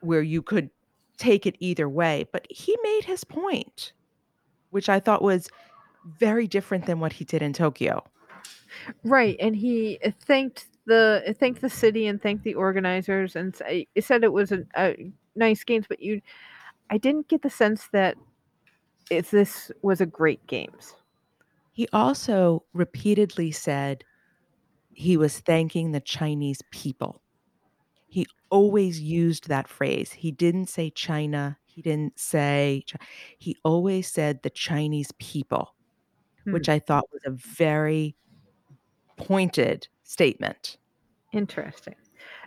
[0.00, 0.70] where you could
[1.18, 3.92] take it either way, but he made his point,
[4.70, 5.48] which I thought was
[6.18, 8.02] very different than what he did in Tokyo.
[9.04, 13.54] Right, and he thanked the thanked the city and thanked the organizers and
[14.00, 16.22] said it was a, a nice games, but you,
[16.88, 18.16] I didn't get the sense that
[19.10, 20.94] if this was a great games.
[21.72, 24.04] He also repeatedly said
[25.00, 27.22] he was thanking the Chinese people.
[28.06, 30.12] He always used that phrase.
[30.12, 31.56] He didn't say China.
[31.64, 32.84] He didn't say,
[33.38, 35.74] he always said the Chinese people,
[36.44, 36.52] Hmm.
[36.52, 38.14] which I thought was a very
[39.16, 40.76] pointed statement.
[41.32, 41.94] Interesting.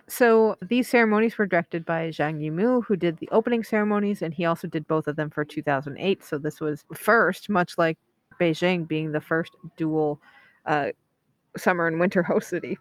[0.06, 4.44] So these ceremonies were directed by Zhang Yimou, who did the opening ceremonies, and he
[4.44, 6.22] also did both of them for 2008.
[6.22, 7.98] So this was first, much like
[8.40, 10.20] Beijing being the first dual
[10.66, 10.90] uh,
[11.56, 12.78] summer and winter host city.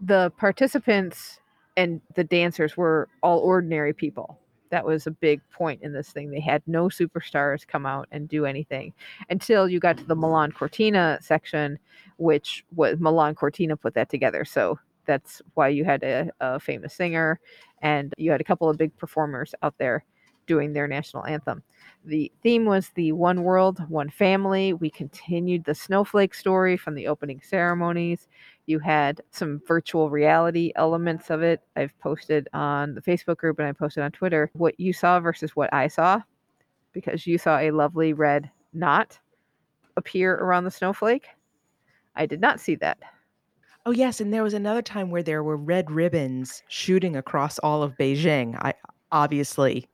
[0.00, 1.40] The participants
[1.76, 4.38] and the dancers were all ordinary people.
[4.70, 6.30] That was a big point in this thing.
[6.30, 8.92] They had no superstars come out and do anything
[9.30, 11.78] until you got to the Milan Cortina section,
[12.16, 14.44] which was Milan Cortina put that together.
[14.44, 17.38] So that's why you had a, a famous singer
[17.82, 20.04] and you had a couple of big performers out there
[20.46, 21.62] doing their national anthem.
[22.04, 24.72] The theme was the one world, one family.
[24.72, 28.28] We continued the snowflake story from the opening ceremonies.
[28.66, 31.60] You had some virtual reality elements of it.
[31.76, 35.56] I've posted on the Facebook group and I posted on Twitter what you saw versus
[35.56, 36.20] what I saw
[36.92, 39.18] because you saw a lovely red knot
[39.96, 41.26] appear around the snowflake.
[42.16, 42.98] I did not see that.
[43.86, 47.82] Oh, yes, and there was another time where there were red ribbons shooting across all
[47.82, 48.56] of Beijing.
[48.62, 48.72] I
[49.12, 49.86] obviously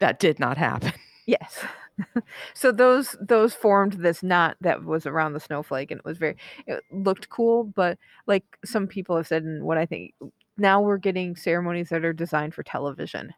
[0.00, 0.92] that did not happen.
[1.26, 1.62] Yes.
[2.54, 6.36] so those those formed this knot that was around the snowflake and it was very
[6.66, 10.14] it looked cool, but like some people have said and what I think
[10.56, 13.34] now we're getting ceremonies that are designed for television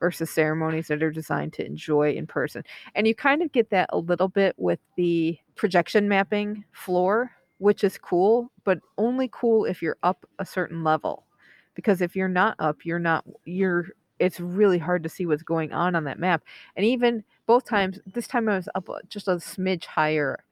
[0.00, 2.62] versus ceremonies that are designed to enjoy in person.
[2.94, 7.84] And you kind of get that a little bit with the projection mapping floor, which
[7.84, 11.26] is cool, but only cool if you're up a certain level.
[11.74, 13.88] Because if you're not up, you're not you're
[14.18, 16.42] it's really hard to see what's going on on that map.
[16.76, 20.44] And even both times, this time I was up uh, just a smidge higher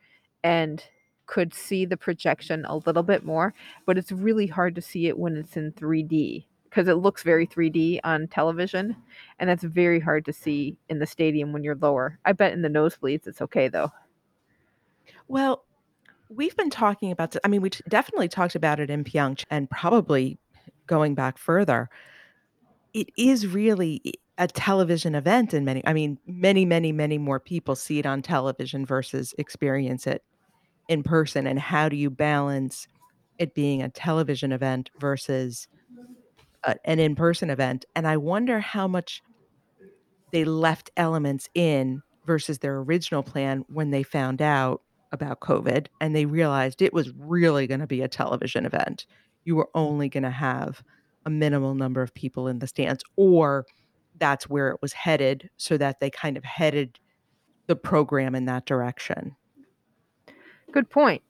[0.43, 0.85] and
[1.27, 3.55] could see the projection a little bit more,
[3.87, 7.47] but it's really hard to see it when it's in 3D because it looks very
[7.47, 8.97] 3D on television
[9.39, 12.19] and that's very hard to see in the stadium when you're lower.
[12.25, 13.93] I bet in the nosebleeds it's okay though.
[15.29, 15.65] Well,
[16.29, 17.37] we've been talking about.
[17.45, 20.39] I mean, we definitely talked about it in Pyeongchang, and probably
[20.87, 21.89] going back further.
[22.95, 24.01] It is really
[24.39, 25.87] a television event in many.
[25.87, 30.23] I mean, many, many, many more people see it on television versus experience it
[30.89, 31.47] in person.
[31.47, 32.87] And how do you balance
[33.39, 35.69] it being a television event versus
[36.65, 37.85] a, an in-person event?
[37.95, 39.23] And I wonder how much
[40.33, 46.17] they left elements in versus their original plan when they found out about COVID and
[46.17, 49.07] they realized it was really going to be a television event.
[49.45, 50.83] You were only going to have
[51.25, 53.67] a minimal number of people in the stands, or
[54.19, 56.99] that's where it was headed, so that they kind of headed
[57.67, 59.35] the program in that direction.
[60.73, 61.23] Good point.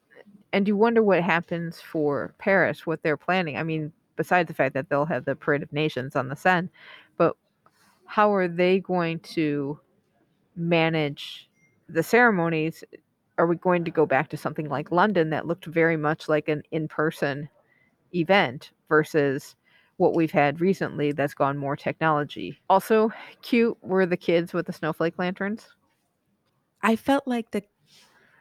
[0.51, 3.57] And you wonder what happens for Paris, what they're planning.
[3.57, 6.69] I mean, besides the fact that they'll have the Parade of Nations on the Seine,
[7.17, 7.35] but
[8.05, 9.79] how are they going to
[10.55, 11.49] manage
[11.89, 12.83] the ceremonies?
[13.37, 16.47] Are we going to go back to something like London that looked very much like
[16.47, 17.49] an in person
[18.13, 19.55] event versus
[19.97, 22.59] what we've had recently that's gone more technology?
[22.69, 25.67] Also, cute were the kids with the snowflake lanterns.
[26.81, 27.63] I felt like the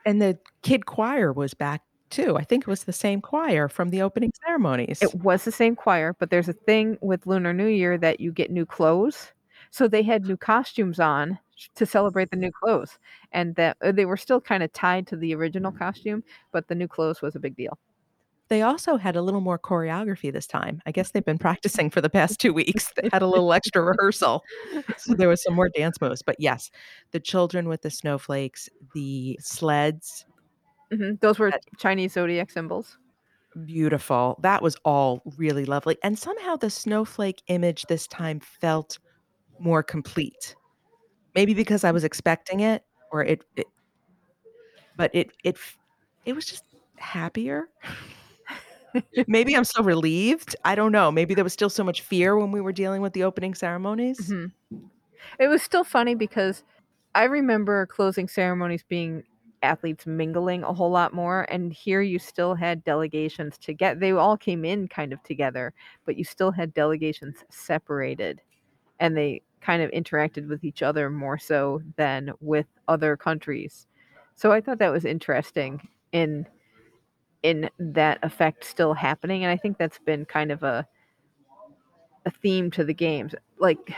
[0.05, 2.37] and the kid choir was back too.
[2.37, 5.01] I think it was the same choir from the opening ceremonies.
[5.01, 8.33] It was the same choir, but there's a thing with Lunar New Year that you
[8.33, 9.33] get new clothes.
[9.71, 11.39] So they had new costumes on
[11.77, 12.99] to celebrate the new clothes,
[13.33, 16.75] and that uh, they were still kind of tied to the original costume, but the
[16.75, 17.79] new clothes was a big deal.
[18.49, 20.83] They also had a little more choreography this time.
[20.85, 22.93] I guess they've been practicing for the past two weeks.
[22.97, 24.43] They had a little extra rehearsal.
[24.99, 26.23] So there was some more dance moves.
[26.23, 26.71] But yes,
[27.13, 30.25] the children with the snowflakes, the sleds,
[30.93, 32.99] Mhm, Those were That- Chinese zodiac symbols.
[33.65, 34.39] beautiful.
[34.43, 35.97] That was all really lovely.
[36.03, 38.99] And somehow the snowflake image this time felt
[39.59, 40.55] more complete.
[41.35, 43.67] Maybe because I was expecting it or it, it
[44.97, 45.57] but it it
[46.27, 46.65] it was just
[46.97, 47.69] happier.
[49.27, 50.57] Maybe I'm so relieved.
[50.65, 51.11] I don't know.
[51.11, 54.35] Maybe there was still so much fear when we were dealing with the opening ceremonies.
[54.35, 54.53] Mhm.
[55.39, 56.65] It was still funny because
[57.15, 59.25] I remember closing ceremonies being
[59.63, 64.11] athletes mingling a whole lot more and here you still had delegations to get they
[64.13, 65.73] all came in kind of together
[66.05, 68.41] but you still had delegations separated
[69.01, 73.87] and they kind of interacted with each other more so than with other countries
[74.37, 76.47] so i thought that was interesting in
[77.43, 80.87] in that effect still happening and i think that's been kind of a
[82.25, 83.95] a theme to the games like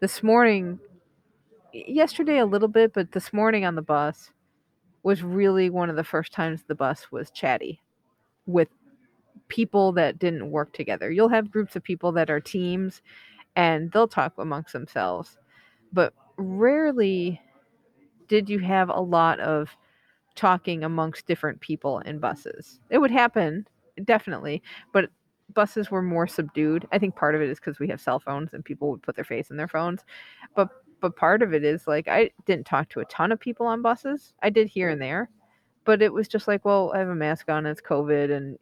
[0.00, 0.78] this morning
[1.72, 4.30] yesterday a little bit but this morning on the bus
[5.02, 7.80] was really one of the first times the bus was chatty
[8.46, 8.68] with
[9.48, 11.10] people that didn't work together.
[11.10, 13.02] You'll have groups of people that are teams
[13.56, 15.36] and they'll talk amongst themselves,
[15.92, 17.40] but rarely
[18.28, 19.76] did you have a lot of
[20.40, 22.80] talking amongst different people in buses.
[22.88, 23.68] It would happen,
[24.04, 25.10] definitely, but
[25.52, 26.88] buses were more subdued.
[26.92, 29.16] I think part of it is because we have cell phones and people would put
[29.16, 30.00] their face in their phones.
[30.56, 33.66] But but part of it is like I didn't talk to a ton of people
[33.66, 34.32] on buses.
[34.42, 35.28] I did here and there,
[35.84, 38.58] but it was just like, well, I have a mask on, it's COVID, and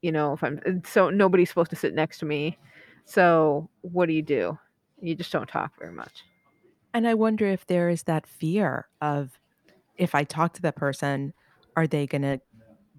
[0.00, 2.56] you know, if I'm so nobody's supposed to sit next to me.
[3.04, 4.58] So what do you do?
[5.02, 6.24] You just don't talk very much.
[6.94, 9.38] And I wonder if there is that fear of
[9.98, 11.32] if I talk to that person,
[11.76, 12.40] are they going to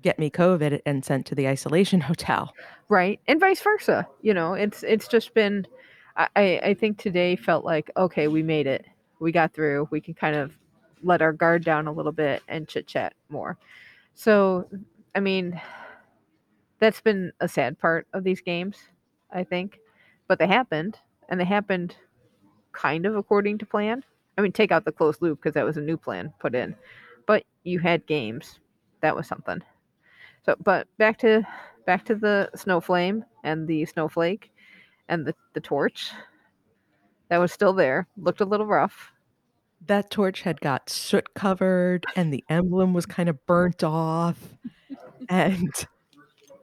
[0.02, 2.54] get me COVID and sent to the isolation hotel?
[2.90, 5.68] right and vice versa you know it's it's just been
[6.16, 8.86] I, I think today felt like okay we made it
[9.20, 10.58] we got through we can kind of
[11.04, 13.58] let our guard down a little bit and chit chat more
[14.16, 14.68] so
[15.16, 15.60] i mean
[16.80, 18.78] that's been a sad part of these games
[19.32, 19.80] i think
[20.28, 20.98] but they happened
[21.30, 21.96] and they happened
[22.72, 24.04] kind of according to plan
[24.38, 26.76] i mean take out the closed loop because that was a new plan put in
[27.28, 28.60] but you had games.
[29.02, 29.62] That was something.
[30.44, 31.46] So but back to
[31.86, 34.52] back to the snow flame and the snowflake
[35.10, 36.12] and the, the torch.
[37.30, 38.08] That was still there.
[38.18, 39.12] Looked a little rough.
[39.86, 44.38] That torch had got soot covered and the emblem was kind of burnt off.
[45.30, 45.74] And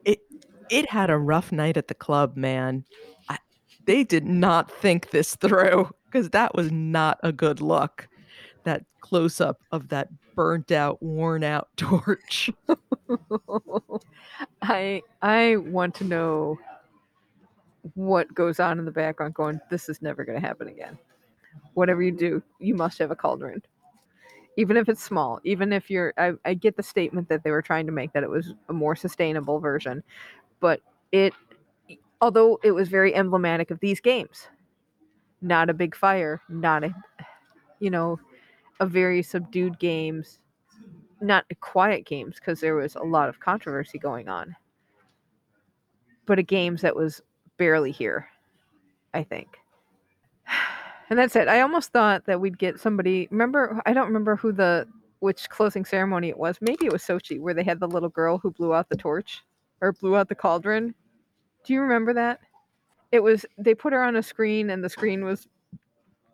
[0.05, 0.21] it
[0.71, 2.85] it had a rough night at the club, man.
[3.29, 3.39] I,
[3.87, 8.09] they did not think this through because that was not a good look.
[8.65, 12.51] That close up of that burnt out, worn out torch.
[14.63, 16.59] i i want to know
[17.95, 20.99] what goes on in the background going this is never going to happen again
[21.75, 23.63] whatever you do you must have a cauldron
[24.57, 27.63] even if it's small even if you're I, I get the statement that they were
[27.63, 30.03] trying to make that it was a more sustainable version
[30.61, 30.81] but
[31.13, 31.35] it
[32.21, 34.49] although it was very emblematic of these games.
[35.41, 36.95] Not a big fire not a
[37.81, 38.19] you know
[38.81, 40.41] a very subdued games
[41.21, 44.55] not quiet games because there was a lot of controversy going on.
[46.27, 47.21] But a games that was
[47.57, 48.29] barely here
[49.13, 49.59] i think.
[51.11, 51.49] And that's it.
[51.49, 54.89] I almost thought that we'd get somebody remember i don't remember who the
[55.21, 56.59] which closing ceremony it was.
[56.61, 59.43] Maybe it was sochi where they had the little girl who blew out the torch
[59.81, 60.95] or blew out the cauldron
[61.65, 62.41] do you remember that?
[63.13, 65.49] It was they put her on a screen and the screen was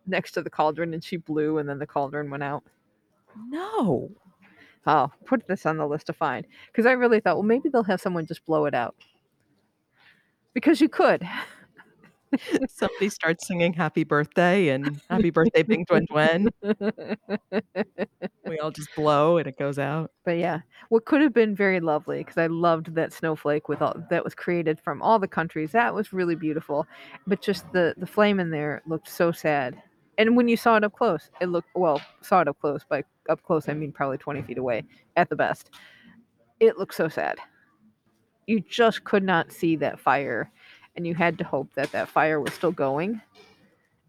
[0.07, 2.65] next to the cauldron and she blew and then the cauldron went out.
[3.49, 4.11] No.
[4.87, 6.47] oh put this on the list to find.
[6.67, 8.97] Because i really thought well maybe they'll have someone just blow it out.
[10.55, 11.27] Because you could
[12.69, 17.17] Somebody starts singing happy birthday and happy birthday, Bing Dwen Dwen.
[18.47, 20.11] We all just blow and it goes out.
[20.25, 23.95] But yeah, what could have been very lovely because I loved that snowflake with all
[24.11, 25.73] that was created from all the countries.
[25.73, 26.87] That was really beautiful.
[27.27, 29.81] But just the the flame in there looked so sad.
[30.19, 32.01] And when you saw it up close, it looked well.
[32.23, 32.85] Saw it up close.
[32.89, 34.85] By up close, I mean probably twenty feet away
[35.17, 35.71] at the best.
[36.61, 37.39] It looked so sad.
[38.47, 40.51] You just could not see that fire,
[40.97, 43.21] and you had to hope that that fire was still going,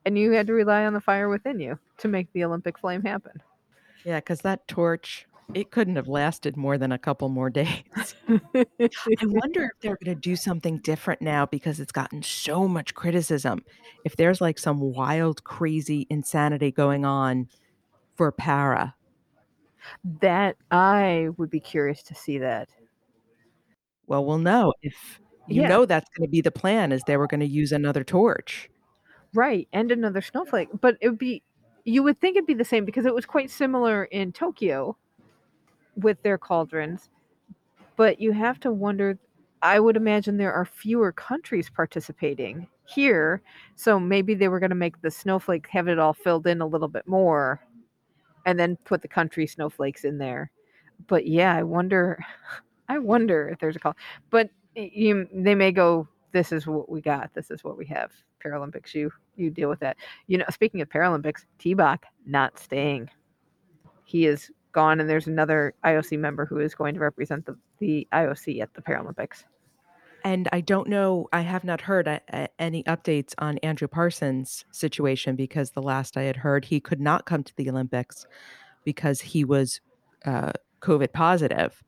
[0.05, 3.03] and you had to rely on the fire within you to make the Olympic flame
[3.03, 3.41] happen.
[4.03, 8.15] Yeah, because that torch It couldn't have lasted more than a couple more days.
[8.27, 8.65] I
[9.23, 13.63] wonder if they're gonna do something different now because it's gotten so much criticism.
[14.05, 17.49] If there's, like, some wild, crazy insanity going on
[18.15, 18.95] for Para.
[20.21, 22.69] That I would be curious to see that.
[24.07, 25.19] Well, we'll know if
[25.51, 25.65] you Yeah.
[25.65, 28.69] know that's gonna be the plan is they were gonna use another torch.
[29.33, 31.43] Right, and another snowflake, but it would be
[31.85, 34.97] you would think it'd be the same because it was quite similar in Tokyo
[35.95, 37.09] with their cauldrons,
[37.97, 39.19] but you have to wonder
[39.63, 43.41] I would imagine there are fewer countries participating here,
[43.75, 46.89] so maybe they were gonna make the snowflake have it all filled in a little
[46.89, 47.61] bit more
[48.45, 50.51] and then put the country snowflakes in there.
[51.07, 52.19] But yeah, I wonder
[52.89, 53.95] I wonder if there's a call.
[54.31, 57.33] But you they may go, "This is what we got.
[57.33, 58.11] This is what we have.
[58.43, 59.97] Paralympics, you you deal with that."
[60.27, 63.09] You know, speaking of Paralympics, T-Bach not staying.
[64.05, 68.07] He is gone, and there's another IOC member who is going to represent the the
[68.13, 69.43] IOC at the Paralympics.
[70.23, 74.65] And I don't know I have not heard a a any updates on Andrew Parsons'
[74.71, 78.25] situation because the last I had heard, he could not come to the Olympics
[78.83, 79.79] because he was,
[80.25, 80.51] uh,
[80.81, 81.83] COVID positive.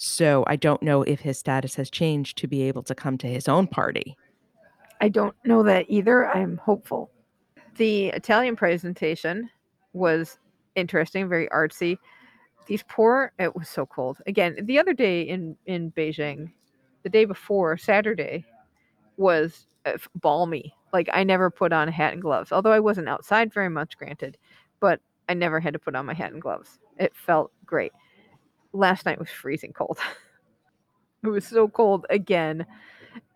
[0.00, 3.26] So, I don't know if his status has changed to be able to come to
[3.26, 4.16] his own party.
[5.00, 7.10] I don't know that either, I'm hopeful.
[7.76, 9.50] The Italian presentation
[9.94, 10.38] was
[10.76, 11.98] interesting, very artsy.
[12.66, 14.18] These poor it was so cold.
[14.28, 16.52] Again, the other day in in Beijing,
[17.02, 18.44] the day before, Saturday,
[19.16, 20.72] was, uh, balmy.
[20.92, 23.98] Like, I never put on a hat and gloves, although I wasn't outside very much,
[23.98, 24.38] granted,
[24.78, 26.78] but I never had to put on my hat and gloves.
[26.98, 27.92] It felt great.
[28.72, 29.98] Last night was freezing cold.
[31.24, 32.64] It was so cold again,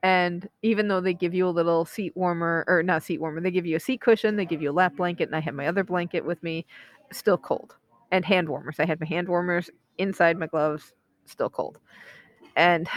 [0.05, 3.51] and even though they give you a little seat warmer or not seat warmer, they
[3.51, 5.67] give you a seat cushion, they give you a lap blanket, and I had my
[5.67, 6.65] other blanket with me,
[7.11, 7.77] still cold,
[8.13, 8.77] and hand warmers.
[8.79, 9.69] I had my hand warmers
[9.99, 10.93] inside my gloves,
[11.25, 11.81] still cold.
[12.55, 12.89] And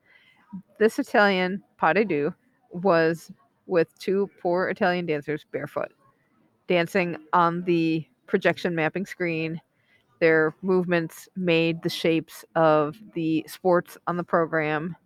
[0.80, 2.34] this Italian pas de deux
[2.72, 3.30] was
[3.66, 5.92] with 2 poor Italian dancers barefoot,
[6.66, 9.60] dancing on the projection mapping screen.
[10.20, 14.96] Their movements made the shapes of the sports on the program,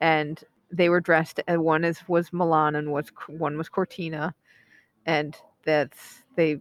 [0.00, 4.34] and they were dressed and one is was Milan and was one was Cortina,
[5.06, 6.60] and that's they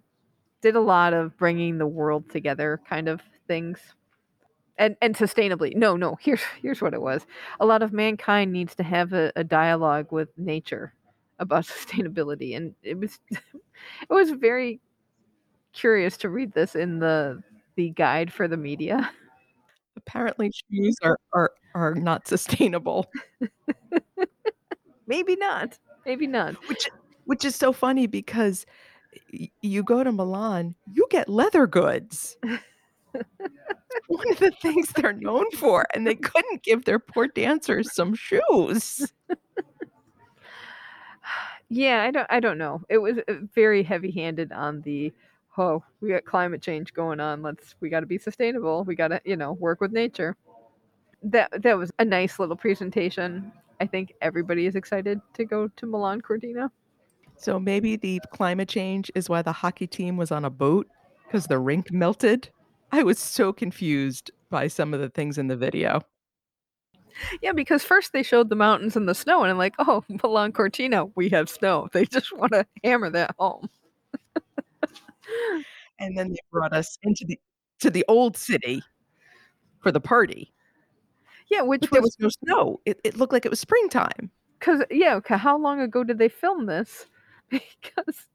[0.62, 3.80] did a lot of bringing the world together kind of things.
[4.78, 5.76] And and sustainably.
[5.76, 7.26] No, no, here's here's what it was.
[7.60, 10.94] A lot of mankind needs to have a a dialogue with nature
[11.40, 14.80] about sustainability, and it was it was very
[15.74, 17.42] curious to read this in the
[17.76, 19.11] the guide for the media.
[19.97, 23.07] Apparently, shoes are are are not sustainable.
[25.07, 25.78] Maybe not.
[26.05, 26.55] Maybe not.
[26.69, 26.89] Which
[27.26, 28.65] which is so funny because
[29.61, 32.38] you go to Milan, you get leather goods.
[34.07, 38.15] One of the things they're known for, and they couldn't give their poor dancers some
[38.15, 39.11] shoes.
[41.69, 42.82] Yeah, I don't I don't know.
[42.89, 45.13] It was, uh, very heavy-handed on the,
[45.58, 49.36] "Oh, we got climate change going on, let's we gotta be sustainable, we gotta, you
[49.36, 50.36] know, work with nature."
[51.24, 53.51] That that was a nice little presentation.
[53.80, 56.72] I think everybody is excited to go to Milan Cortina.
[57.38, 60.88] So, maybe the climate change is why the hockey team was on a boat
[61.26, 62.49] because the rink melted?
[62.91, 66.01] I was so confused by some of the things in the video.
[67.41, 70.51] Yeah, because first they showed the mountains and the snow, and I'm like, "Oh, Milan
[70.51, 73.70] Cortina, we have snow." They just wanna hammer that home.
[75.99, 77.39] And then they brought us into the
[77.80, 78.82] to the old city
[79.82, 80.51] for the party.
[81.49, 82.80] Yeah, which But there was was no snow.
[82.86, 84.32] It it looked like it was springtime.
[84.59, 87.05] Cause yeah, okay, how long ago did they film this?
[87.49, 88.28] Because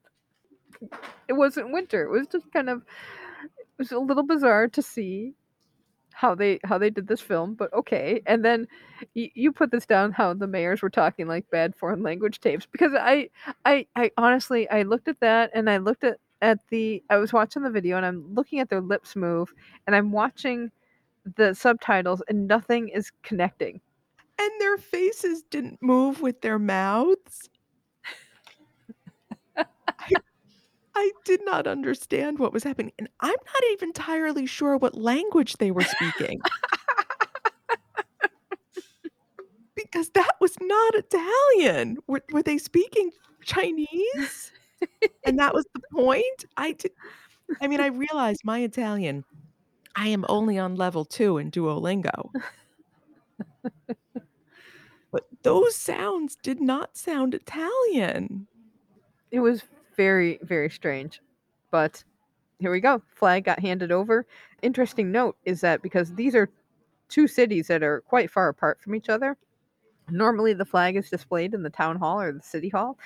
[1.27, 5.33] it wasn't winter, it was just kind of it was a little bizarre to see
[6.13, 8.67] how they how they did this film, but okay, and then
[9.15, 12.67] y you put this down how the mayors were talking like bad foreign language tapes,
[12.67, 13.29] because I
[13.65, 17.33] I I honestly I looked at that and I looked at at the I was
[17.33, 19.53] watching the video and I'm looking at their lips move,
[19.87, 20.71] and I'm watching
[21.35, 23.81] the subtitles and nothing is connecting.
[24.39, 27.49] And their faces didn't move with their mouths.
[29.57, 30.13] I
[30.95, 35.57] I did not understand what was happening, and I'm not even entirely sure what language
[35.57, 36.41] they were speaking.
[39.75, 41.97] Because that was not Italian.
[42.07, 43.11] Were were they speaking
[43.43, 44.51] Chinese?
[45.25, 46.45] And that was the point?
[46.57, 46.75] I
[47.61, 49.23] I mean, I realized my Italian
[49.95, 52.31] I am only on level 2 in Duolingo.
[55.11, 58.47] But those sounds did not sound Italian.
[59.31, 59.63] It was
[59.95, 61.21] very, very strange,
[61.71, 62.03] but
[62.59, 63.01] here we go.
[63.15, 64.25] Flag got handed over.
[64.61, 66.49] Interesting note is that because these are
[67.07, 69.35] two cities that are quite far apart from each other,
[70.09, 72.97] normally the flag is displayed in the town hall or the city hall.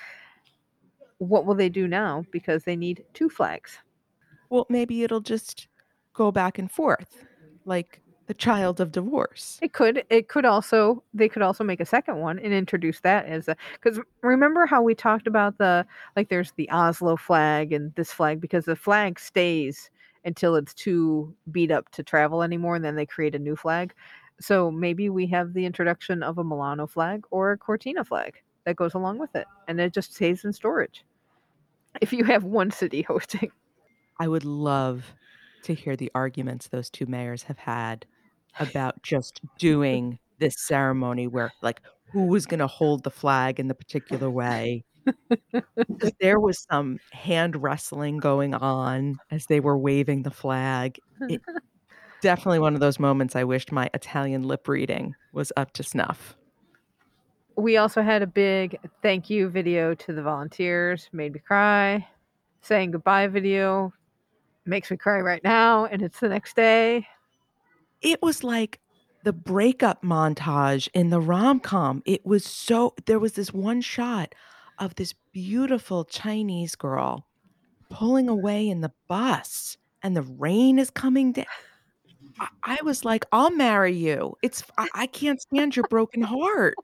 [1.28, 2.24] What will they do now?
[2.30, 3.78] Because they need two flags.
[4.50, 5.68] Well, maybe it'll just
[6.12, 7.24] go back and forth,
[7.64, 9.58] like the child of divorce.
[9.60, 10.04] It could.
[10.10, 11.02] It could also.
[11.12, 13.56] They could also make a second one and introduce that as a.
[13.72, 16.28] Because remember how we talked about the like.
[16.28, 19.90] There's the Oslo flag and this flag because the flag stays
[20.24, 23.92] until it's too beat up to travel anymore, and then they create a new flag.
[24.40, 28.76] So maybe we have the introduction of a Milano flag or a Cortina flag that
[28.76, 31.04] goes along with it, and it just stays in storage.
[32.00, 33.52] If you have one city hosting,
[34.20, 35.16] I would love
[35.64, 38.06] to hear the arguments those two mayors have had
[38.58, 41.82] about just doing this ceremony where like
[42.12, 44.84] who was going to hold the flag in the particular way.
[46.00, 50.98] 'Cause there was some hand wrestling going on as they were waving the flag.
[51.28, 51.42] It
[52.22, 56.36] definitely one of those moments I wished my Italian lip reading was up to snuff.
[57.56, 61.08] We also had a big thank you video to the volunteers.
[61.12, 62.06] Made me cry.
[62.62, 63.92] Saying goodbye video
[64.64, 67.06] makes me cry right now, and it's the next day.
[68.00, 68.80] It was like
[69.24, 72.02] the breakup montage in the rom-com.
[72.06, 74.34] It was so there was this one shot
[74.78, 77.26] of this beautiful Chinese girl
[77.90, 81.46] pulling away in the bus and the rain is coming down.
[82.40, 84.36] I, I was like, I'll marry you.
[84.42, 86.74] It's I, I can't stand your broken heart.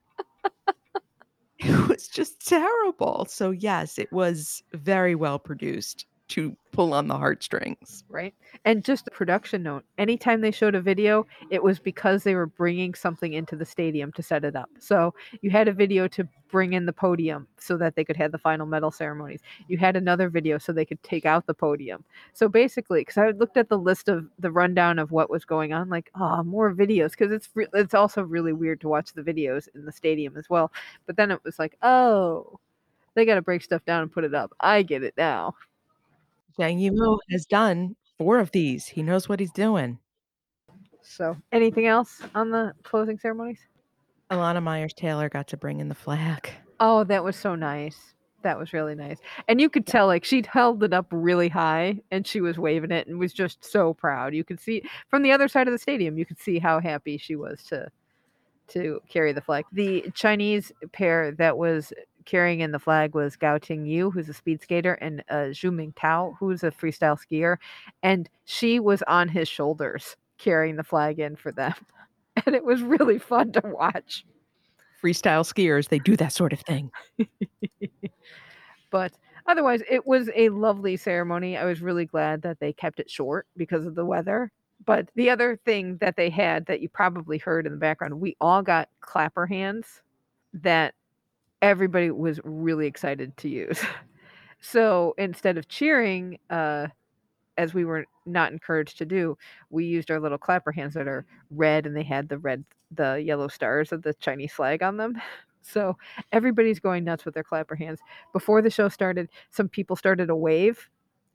[1.58, 3.26] It was just terrible.
[3.28, 8.04] So yes, it was very well produced to pull on the heartstrings.
[8.08, 8.34] right?
[8.64, 12.46] And just a production note anytime they showed a video, it was because they were
[12.46, 14.70] bringing something into the stadium to set it up.
[14.78, 18.32] So you had a video to bring in the podium so that they could have
[18.32, 19.40] the final medal ceremonies.
[19.68, 22.04] You had another video so they could take out the podium.
[22.32, 25.72] So basically, because I looked at the list of the rundown of what was going
[25.72, 29.22] on, like, oh, more videos, because it's re- it's also really weird to watch the
[29.22, 30.72] videos in the stadium as well.
[31.06, 32.58] But then it was like, oh,
[33.14, 34.52] they got to break stuff down and put it up.
[34.60, 35.54] I get it now.
[36.60, 38.86] Zhang Yimou has done four of these.
[38.86, 39.98] He knows what he's doing.
[41.00, 43.60] So, anything else on the closing ceremonies?
[44.30, 46.50] Elana Meyers Taylor got to bring in the flag.
[46.78, 48.14] Oh, that was so nice.
[48.42, 49.16] That was really nice.
[49.48, 52.90] And you could tell like she'd held it up really high and she was waving
[52.90, 54.34] it and was just so proud.
[54.34, 57.16] You could see from the other side of the stadium, you could see how happy
[57.16, 57.90] she was to
[58.70, 59.64] to carry the flag.
[59.72, 61.92] The Chinese pair that was
[62.24, 66.34] carrying in the flag was Gao Tingyu, who's a speed skater, and uh, Xu Mengtao,
[66.38, 67.56] who's a freestyle skier.
[68.02, 71.74] And she was on his shoulders carrying the flag in for them.
[72.46, 74.24] And it was really fun to watch.
[75.02, 76.90] Freestyle skiers, they do that sort of thing.
[78.90, 79.12] but
[79.46, 83.46] otherwise it was a lovely ceremony i was really glad that they kept it short
[83.56, 84.50] because of the weather
[84.84, 88.36] but the other thing that they had that you probably heard in the background we
[88.40, 90.02] all got clapper hands
[90.52, 90.94] that
[91.62, 93.80] everybody was really excited to use.
[94.62, 96.88] So instead of cheering uh
[97.56, 99.38] as we were not encouraged to do
[99.70, 103.22] we used our little clapper hands that are red and they had the red the
[103.24, 105.20] yellow stars of the chinese flag on them.
[105.62, 105.96] So
[106.32, 108.00] everybody's going nuts with their clapper hands.
[108.32, 110.88] Before the show started, some people started a wave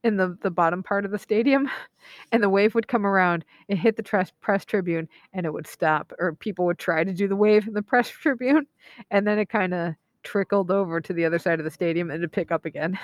[0.05, 1.69] in the, the bottom part of the stadium,
[2.31, 5.67] and the wave would come around and hit the press, press tribune, and it would
[5.67, 6.13] stop.
[6.19, 8.67] Or people would try to do the wave in the press tribune,
[9.11, 12.21] and then it kind of trickled over to the other side of the stadium and
[12.21, 12.97] to pick up again.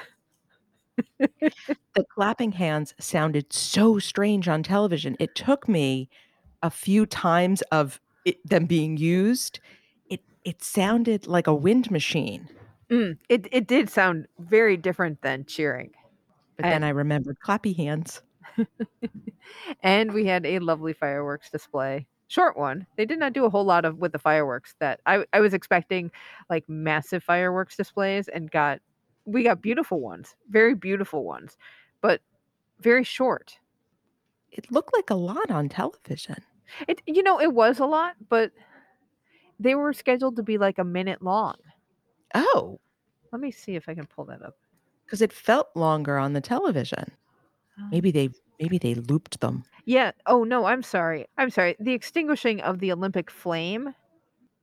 [1.18, 5.16] The clapping hands sounded so strange on television.
[5.20, 6.10] It took me
[6.62, 9.60] a few times of it, them being used.
[10.10, 12.48] It it sounded like a wind machine.
[12.92, 15.92] Mm, it, it did sound very different than cheering.
[16.62, 18.22] But then And- I remembered clappy hands.
[19.84, 22.88] and we had a lovely fireworks display short one.
[22.96, 25.54] They did not do a whole lot of with the fireworks that i, I was
[25.54, 26.12] expecting
[26.50, 28.80] like massive fireworks displays and got
[29.26, 31.58] we got beautiful ones very beautiful ones
[32.02, 32.22] but
[32.80, 33.60] very short.
[34.52, 36.38] It looked like a lot on television.
[36.88, 38.52] it you know it was a lot but
[39.60, 41.56] they were scheduled to be like a minute long.
[42.34, 42.80] Oh,
[43.32, 44.56] let me see if i can pull that up
[45.12, 47.04] because it felt longer on the television.
[47.78, 47.90] Ah.
[47.92, 48.30] Maybe they
[48.62, 49.66] maybe they looped them.
[49.84, 50.12] Yeah.
[50.26, 51.28] Oh no, I'm sorry.
[51.38, 51.76] I'm sorry.
[51.82, 53.94] The extinguishing of the Olympic flame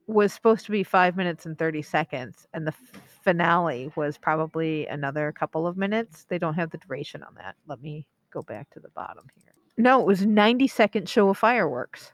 [0.07, 4.87] was supposed to be five minutes and thirty seconds, and the f- finale was probably
[4.87, 6.25] another couple of minutes.
[6.29, 7.55] They don't have the duration on that.
[7.67, 9.53] Let me go back to the bottom here.
[9.77, 12.11] No, it was 90 second show of fireworks,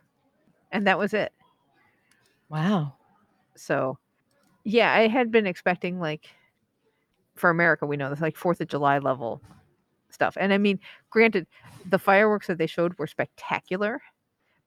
[0.73, 1.31] and that was it.
[2.47, 2.93] Wow.
[3.55, 3.97] So,
[4.63, 6.27] yeah, I had been expecting like
[7.35, 9.41] for America, we know this like Fourth of July level
[10.09, 10.37] stuff.
[10.39, 10.79] And I mean,
[11.09, 11.47] granted,
[11.89, 14.01] the fireworks that they showed were spectacular,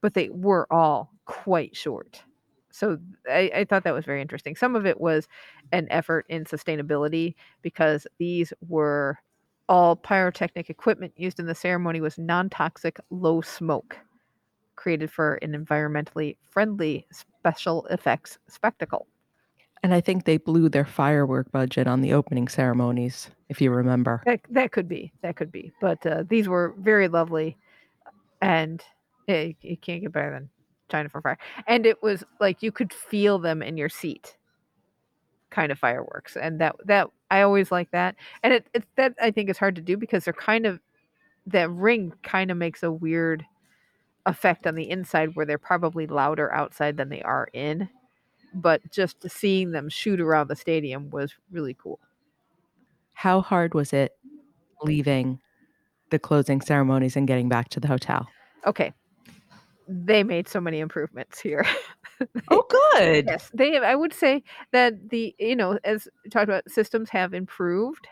[0.01, 2.23] but they were all quite short.
[2.71, 2.99] So
[3.29, 4.55] I, I thought that was very interesting.
[4.55, 5.27] Some of it was
[5.73, 9.19] an effort in sustainability because these were
[9.69, 13.99] all pyrotechnic equipment used in the ceremony was non-toxic, low smoke,
[14.77, 19.07] created for an environmentally friendly special effects spectacle.
[19.83, 24.23] And I think they blew their firework budget on the opening ceremonies, if you remember.
[24.27, 25.73] That that could be, that could be.
[25.81, 27.57] But uh, these were very lovely,
[28.43, 28.83] and
[29.27, 30.51] it, you can't get better than
[30.89, 31.39] China for fire.
[31.67, 34.37] And it was like you could feel them in your seat,
[35.51, 38.17] kind of fireworks, and that that I always like that.
[38.43, 40.81] And it, it that I think is hard to do because they're kind of
[41.47, 43.45] that ring kind of makes a weird
[44.27, 47.89] effect on the inside where they're probably louder outside than they are in
[48.61, 52.01] but just seeing them shoot around the stadium was really cool.
[53.13, 54.13] How hard was it
[54.83, 55.41] leaving
[56.11, 58.27] the closing ceremonies and getting back to the hotel?
[58.67, 58.93] Okay.
[59.89, 61.65] They made so many improvements here.
[62.51, 63.27] oh, good.
[63.27, 63.79] Yes, they.
[63.79, 64.43] I would say
[64.73, 68.07] that the you know as talked about systems have improved.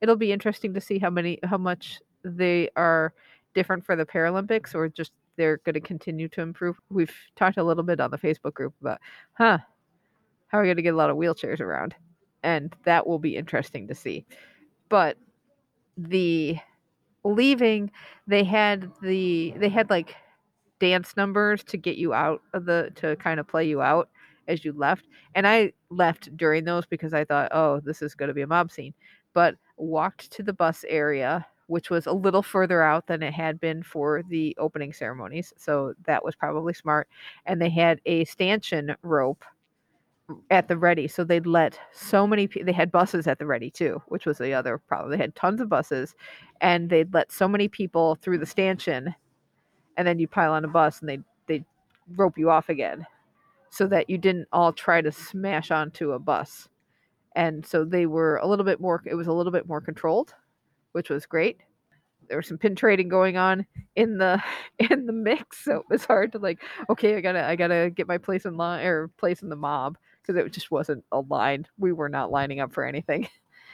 [0.00, 3.14] It'll be interesting to see how many how much they are
[3.54, 6.76] different for the Paralympics or just they're going to continue to improve.
[6.90, 9.00] We've talked a little bit on the Facebook group about,
[9.32, 9.58] huh,
[10.48, 11.94] how are we going to get a lot of wheelchairs around?
[12.42, 14.26] And that will be interesting to see.
[14.90, 15.16] But
[15.96, 16.58] the
[17.24, 17.90] leaving,
[18.26, 20.14] they had the, they had like
[20.78, 24.10] dance numbers to get you out of the, to kind of play you out
[24.46, 25.06] as you left.
[25.34, 28.46] And I left during those because I thought, oh, this is going to be a
[28.46, 28.92] mob scene.
[29.32, 33.60] But walked to the bus area which was a little further out than it had
[33.60, 35.52] been for the opening ceremonies.
[35.56, 37.08] So that was probably smart.
[37.46, 39.44] And they had a stanchion rope
[40.50, 41.06] at the ready.
[41.06, 44.38] So they'd let so many people, they had buses at the ready too, which was
[44.38, 45.12] the other problem.
[45.12, 46.16] They had tons of buses
[46.60, 49.14] and they'd let so many people through the stanchion
[49.96, 51.64] and then you pile on a bus and they'd, they'd
[52.16, 53.06] rope you off again
[53.70, 56.68] so that you didn't all try to smash onto a bus.
[57.36, 60.34] And so they were a little bit more, it was a little bit more controlled
[60.92, 61.60] which was great.
[62.28, 63.66] There was some pin trading going on
[63.96, 64.42] in the
[64.78, 68.08] in the mix, so it was hard to like, okay, I gotta I gotta get
[68.08, 71.68] my place in line or place in the mob because it just wasn't aligned.
[71.78, 73.28] We were not lining up for anything,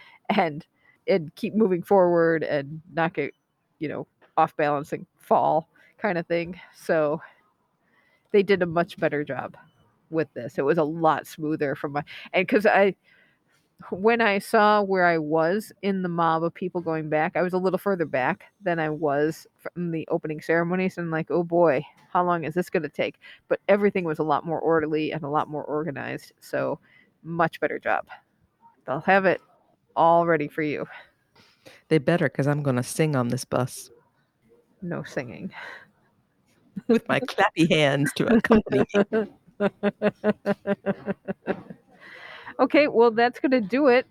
[0.31, 0.67] and
[1.09, 3.35] and keep moving forward and not get
[3.79, 4.07] you know
[4.37, 6.61] off balancing fall kind of thing.
[6.75, 7.21] So
[8.33, 9.57] they did a much better job
[10.11, 10.59] with this.
[10.59, 12.95] It was a lot smoother from my and because I
[13.91, 17.53] when I saw where I was in the mob of people going back, I was
[17.53, 20.99] a little further back than I was from the opening ceremonies.
[20.99, 23.17] And like, oh boy, how long is this going to take?
[23.49, 26.33] But everything was a lot more orderly and a lot more organized.
[26.41, 26.79] So,
[27.23, 28.07] much better job.
[28.87, 29.41] They'll have it
[29.95, 30.87] all ready for you.
[31.89, 33.91] They better, because I'm going to sing on this bus.
[34.81, 35.53] No singing.
[36.87, 39.27] With my clappy hands to accompany me.
[42.59, 44.07] Okay, well, that's going to do it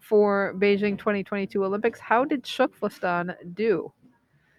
[0.00, 1.98] for Beijing 2022 Olympics.
[1.98, 3.92] How did Shukflistan do?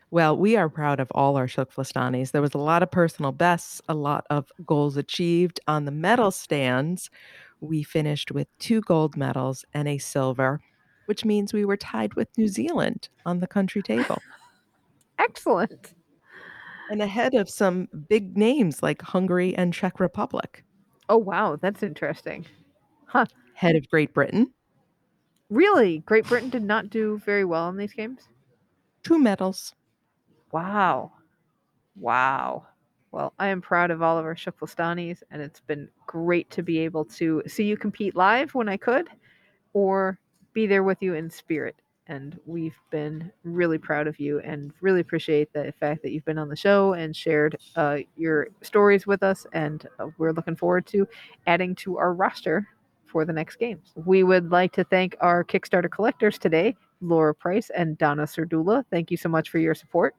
[0.09, 2.31] Well, we are proud of all our Shukflistanis.
[2.31, 5.59] There was a lot of personal bests, a lot of goals achieved.
[5.67, 7.09] On the medal stands,
[7.59, 10.61] we finished with two gold medals and a silver,
[11.05, 14.21] which means we were tied with New Zealand on the country table.
[15.19, 15.93] Excellent.
[16.89, 20.63] And ahead of some big names like Hungary and Czech Republic.
[21.09, 21.57] Oh, wow.
[21.59, 22.45] That's interesting.
[23.15, 23.25] Huh.
[23.53, 24.51] Head of Great Britain.
[25.49, 25.99] Really?
[25.99, 28.27] Great Britain did not do very well in these games?
[29.03, 29.73] Two medals.
[30.51, 31.13] Wow.
[31.95, 32.67] Wow.
[33.13, 36.79] Well, I am proud of all of our Shukflistanis, and it's been great to be
[36.79, 39.07] able to see you compete live when I could
[39.71, 40.19] or
[40.51, 41.77] be there with you in spirit.
[42.07, 46.37] And we've been really proud of you and really appreciate the fact that you've been
[46.37, 49.47] on the show and shared uh, your stories with us.
[49.53, 51.07] And uh, we're looking forward to
[51.47, 52.67] adding to our roster
[53.07, 53.93] for the next games.
[53.95, 58.83] We would like to thank our Kickstarter collectors today, Laura Price and Donna Serdula.
[58.91, 60.15] Thank you so much for your support.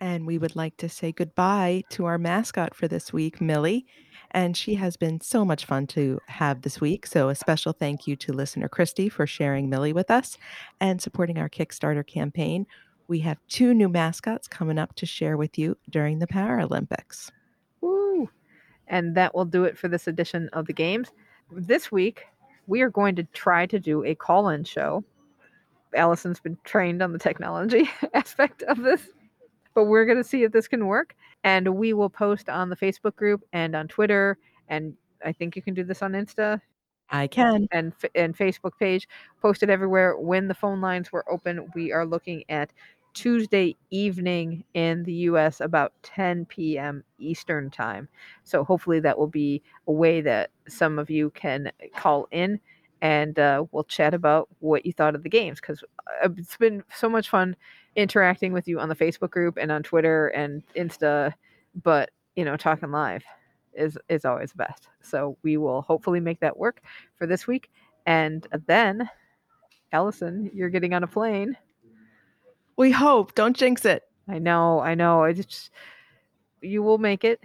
[0.00, 3.84] And we would like to say goodbye to our mascot for this week, Millie.
[4.30, 7.06] And she has been so much fun to have this week.
[7.06, 10.38] So, a special thank you to listener Christy for sharing Millie with us
[10.80, 12.66] and supporting our Kickstarter campaign.
[13.08, 17.30] We have two new mascots coming up to share with you during the Paralympics.
[17.80, 18.30] Woo!
[18.86, 21.10] And that will do it for this edition of the games
[21.52, 22.26] this week
[22.66, 25.04] we are going to try to do a call-in show.
[25.94, 29.08] Allison's been trained on the technology aspect of this,
[29.74, 31.16] but we're going to see if this can work.
[31.42, 34.38] And we will post on the Facebook group and on Twitter.
[34.68, 34.94] And
[35.24, 36.60] I think you can do this on Insta.
[37.10, 37.66] I can.
[37.72, 39.08] and and Facebook page.
[39.42, 41.68] Posted everywhere when the phone lines were open.
[41.74, 42.72] We are looking at
[43.14, 47.04] Tuesday evening in the US about 10 p.m.
[47.18, 48.08] Eastern time.
[48.44, 52.60] So hopefully that will be a way that some of you can call in
[53.02, 55.82] and uh, we'll chat about what you thought of the games because
[56.22, 57.56] it's been so much fun
[57.96, 61.32] interacting with you on the Facebook group and on Twitter and Insta.
[61.82, 63.24] But you know, talking live
[63.74, 64.88] is is always best.
[65.00, 66.82] So we will hopefully make that work
[67.16, 67.70] for this week.
[68.06, 69.08] And then,
[69.92, 71.56] Allison, you're getting on a plane.
[72.80, 73.34] We hope.
[73.34, 74.04] Don't jinx it.
[74.26, 75.22] I know, I know.
[75.22, 75.70] I just
[76.62, 77.38] you will make it.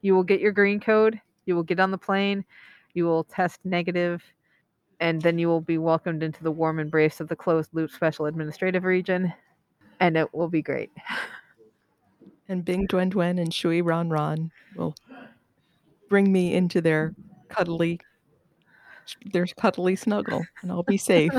[0.00, 1.20] You will get your green code.
[1.44, 2.46] You will get on the plane.
[2.94, 4.22] You will test negative,
[5.00, 8.24] and then you will be welcomed into the warm embrace of the closed loop special
[8.24, 9.34] administrative region,
[10.00, 10.90] and it will be great.
[12.46, 14.94] And Bing Dwen Dwen and Shuey Rhon Rhon will
[16.10, 17.14] bring me into their
[17.48, 18.00] cuddly
[19.32, 21.32] their cuddly snuggle and I'll be safe.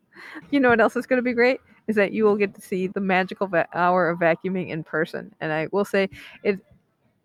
[0.50, 2.60] you know what else is going to be great is that you will get to
[2.60, 6.08] see the magical va- hour of vacuuming in person and i will say
[6.42, 6.58] it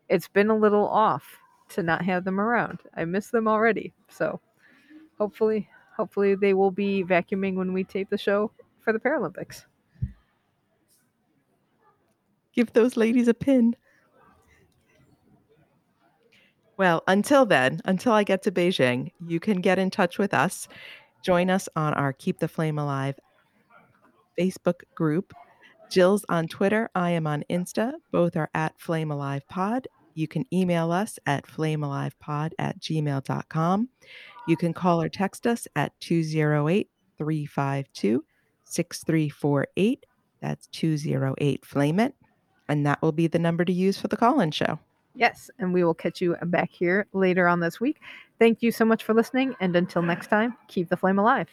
[0.09, 1.37] it's been a little off
[1.69, 4.39] to not have them around i miss them already so
[5.17, 8.51] hopefully hopefully they will be vacuuming when we tape the show
[8.83, 9.65] for the paralympics
[12.55, 13.75] Give those ladies a pin.
[16.77, 20.69] Well, until then, until I get to Beijing, you can get in touch with us.
[21.21, 23.15] Join us on our Keep the Flame Alive
[24.39, 25.33] Facebook group.
[25.89, 26.89] Jill's on Twitter.
[26.95, 27.93] I am on Insta.
[28.11, 29.87] Both are at Flame Alive Pod.
[30.15, 33.89] You can email us at flamealivepod at gmail.com.
[34.47, 38.23] You can call or text us at 208 352
[38.63, 40.05] 6348.
[40.41, 42.15] That's 208 Flame It.
[42.67, 44.79] And that will be the number to use for the call in show.
[45.15, 48.01] yes and we will catch you back here later on this week
[48.39, 51.47] thank you so much for listening and until next time keep the flame alive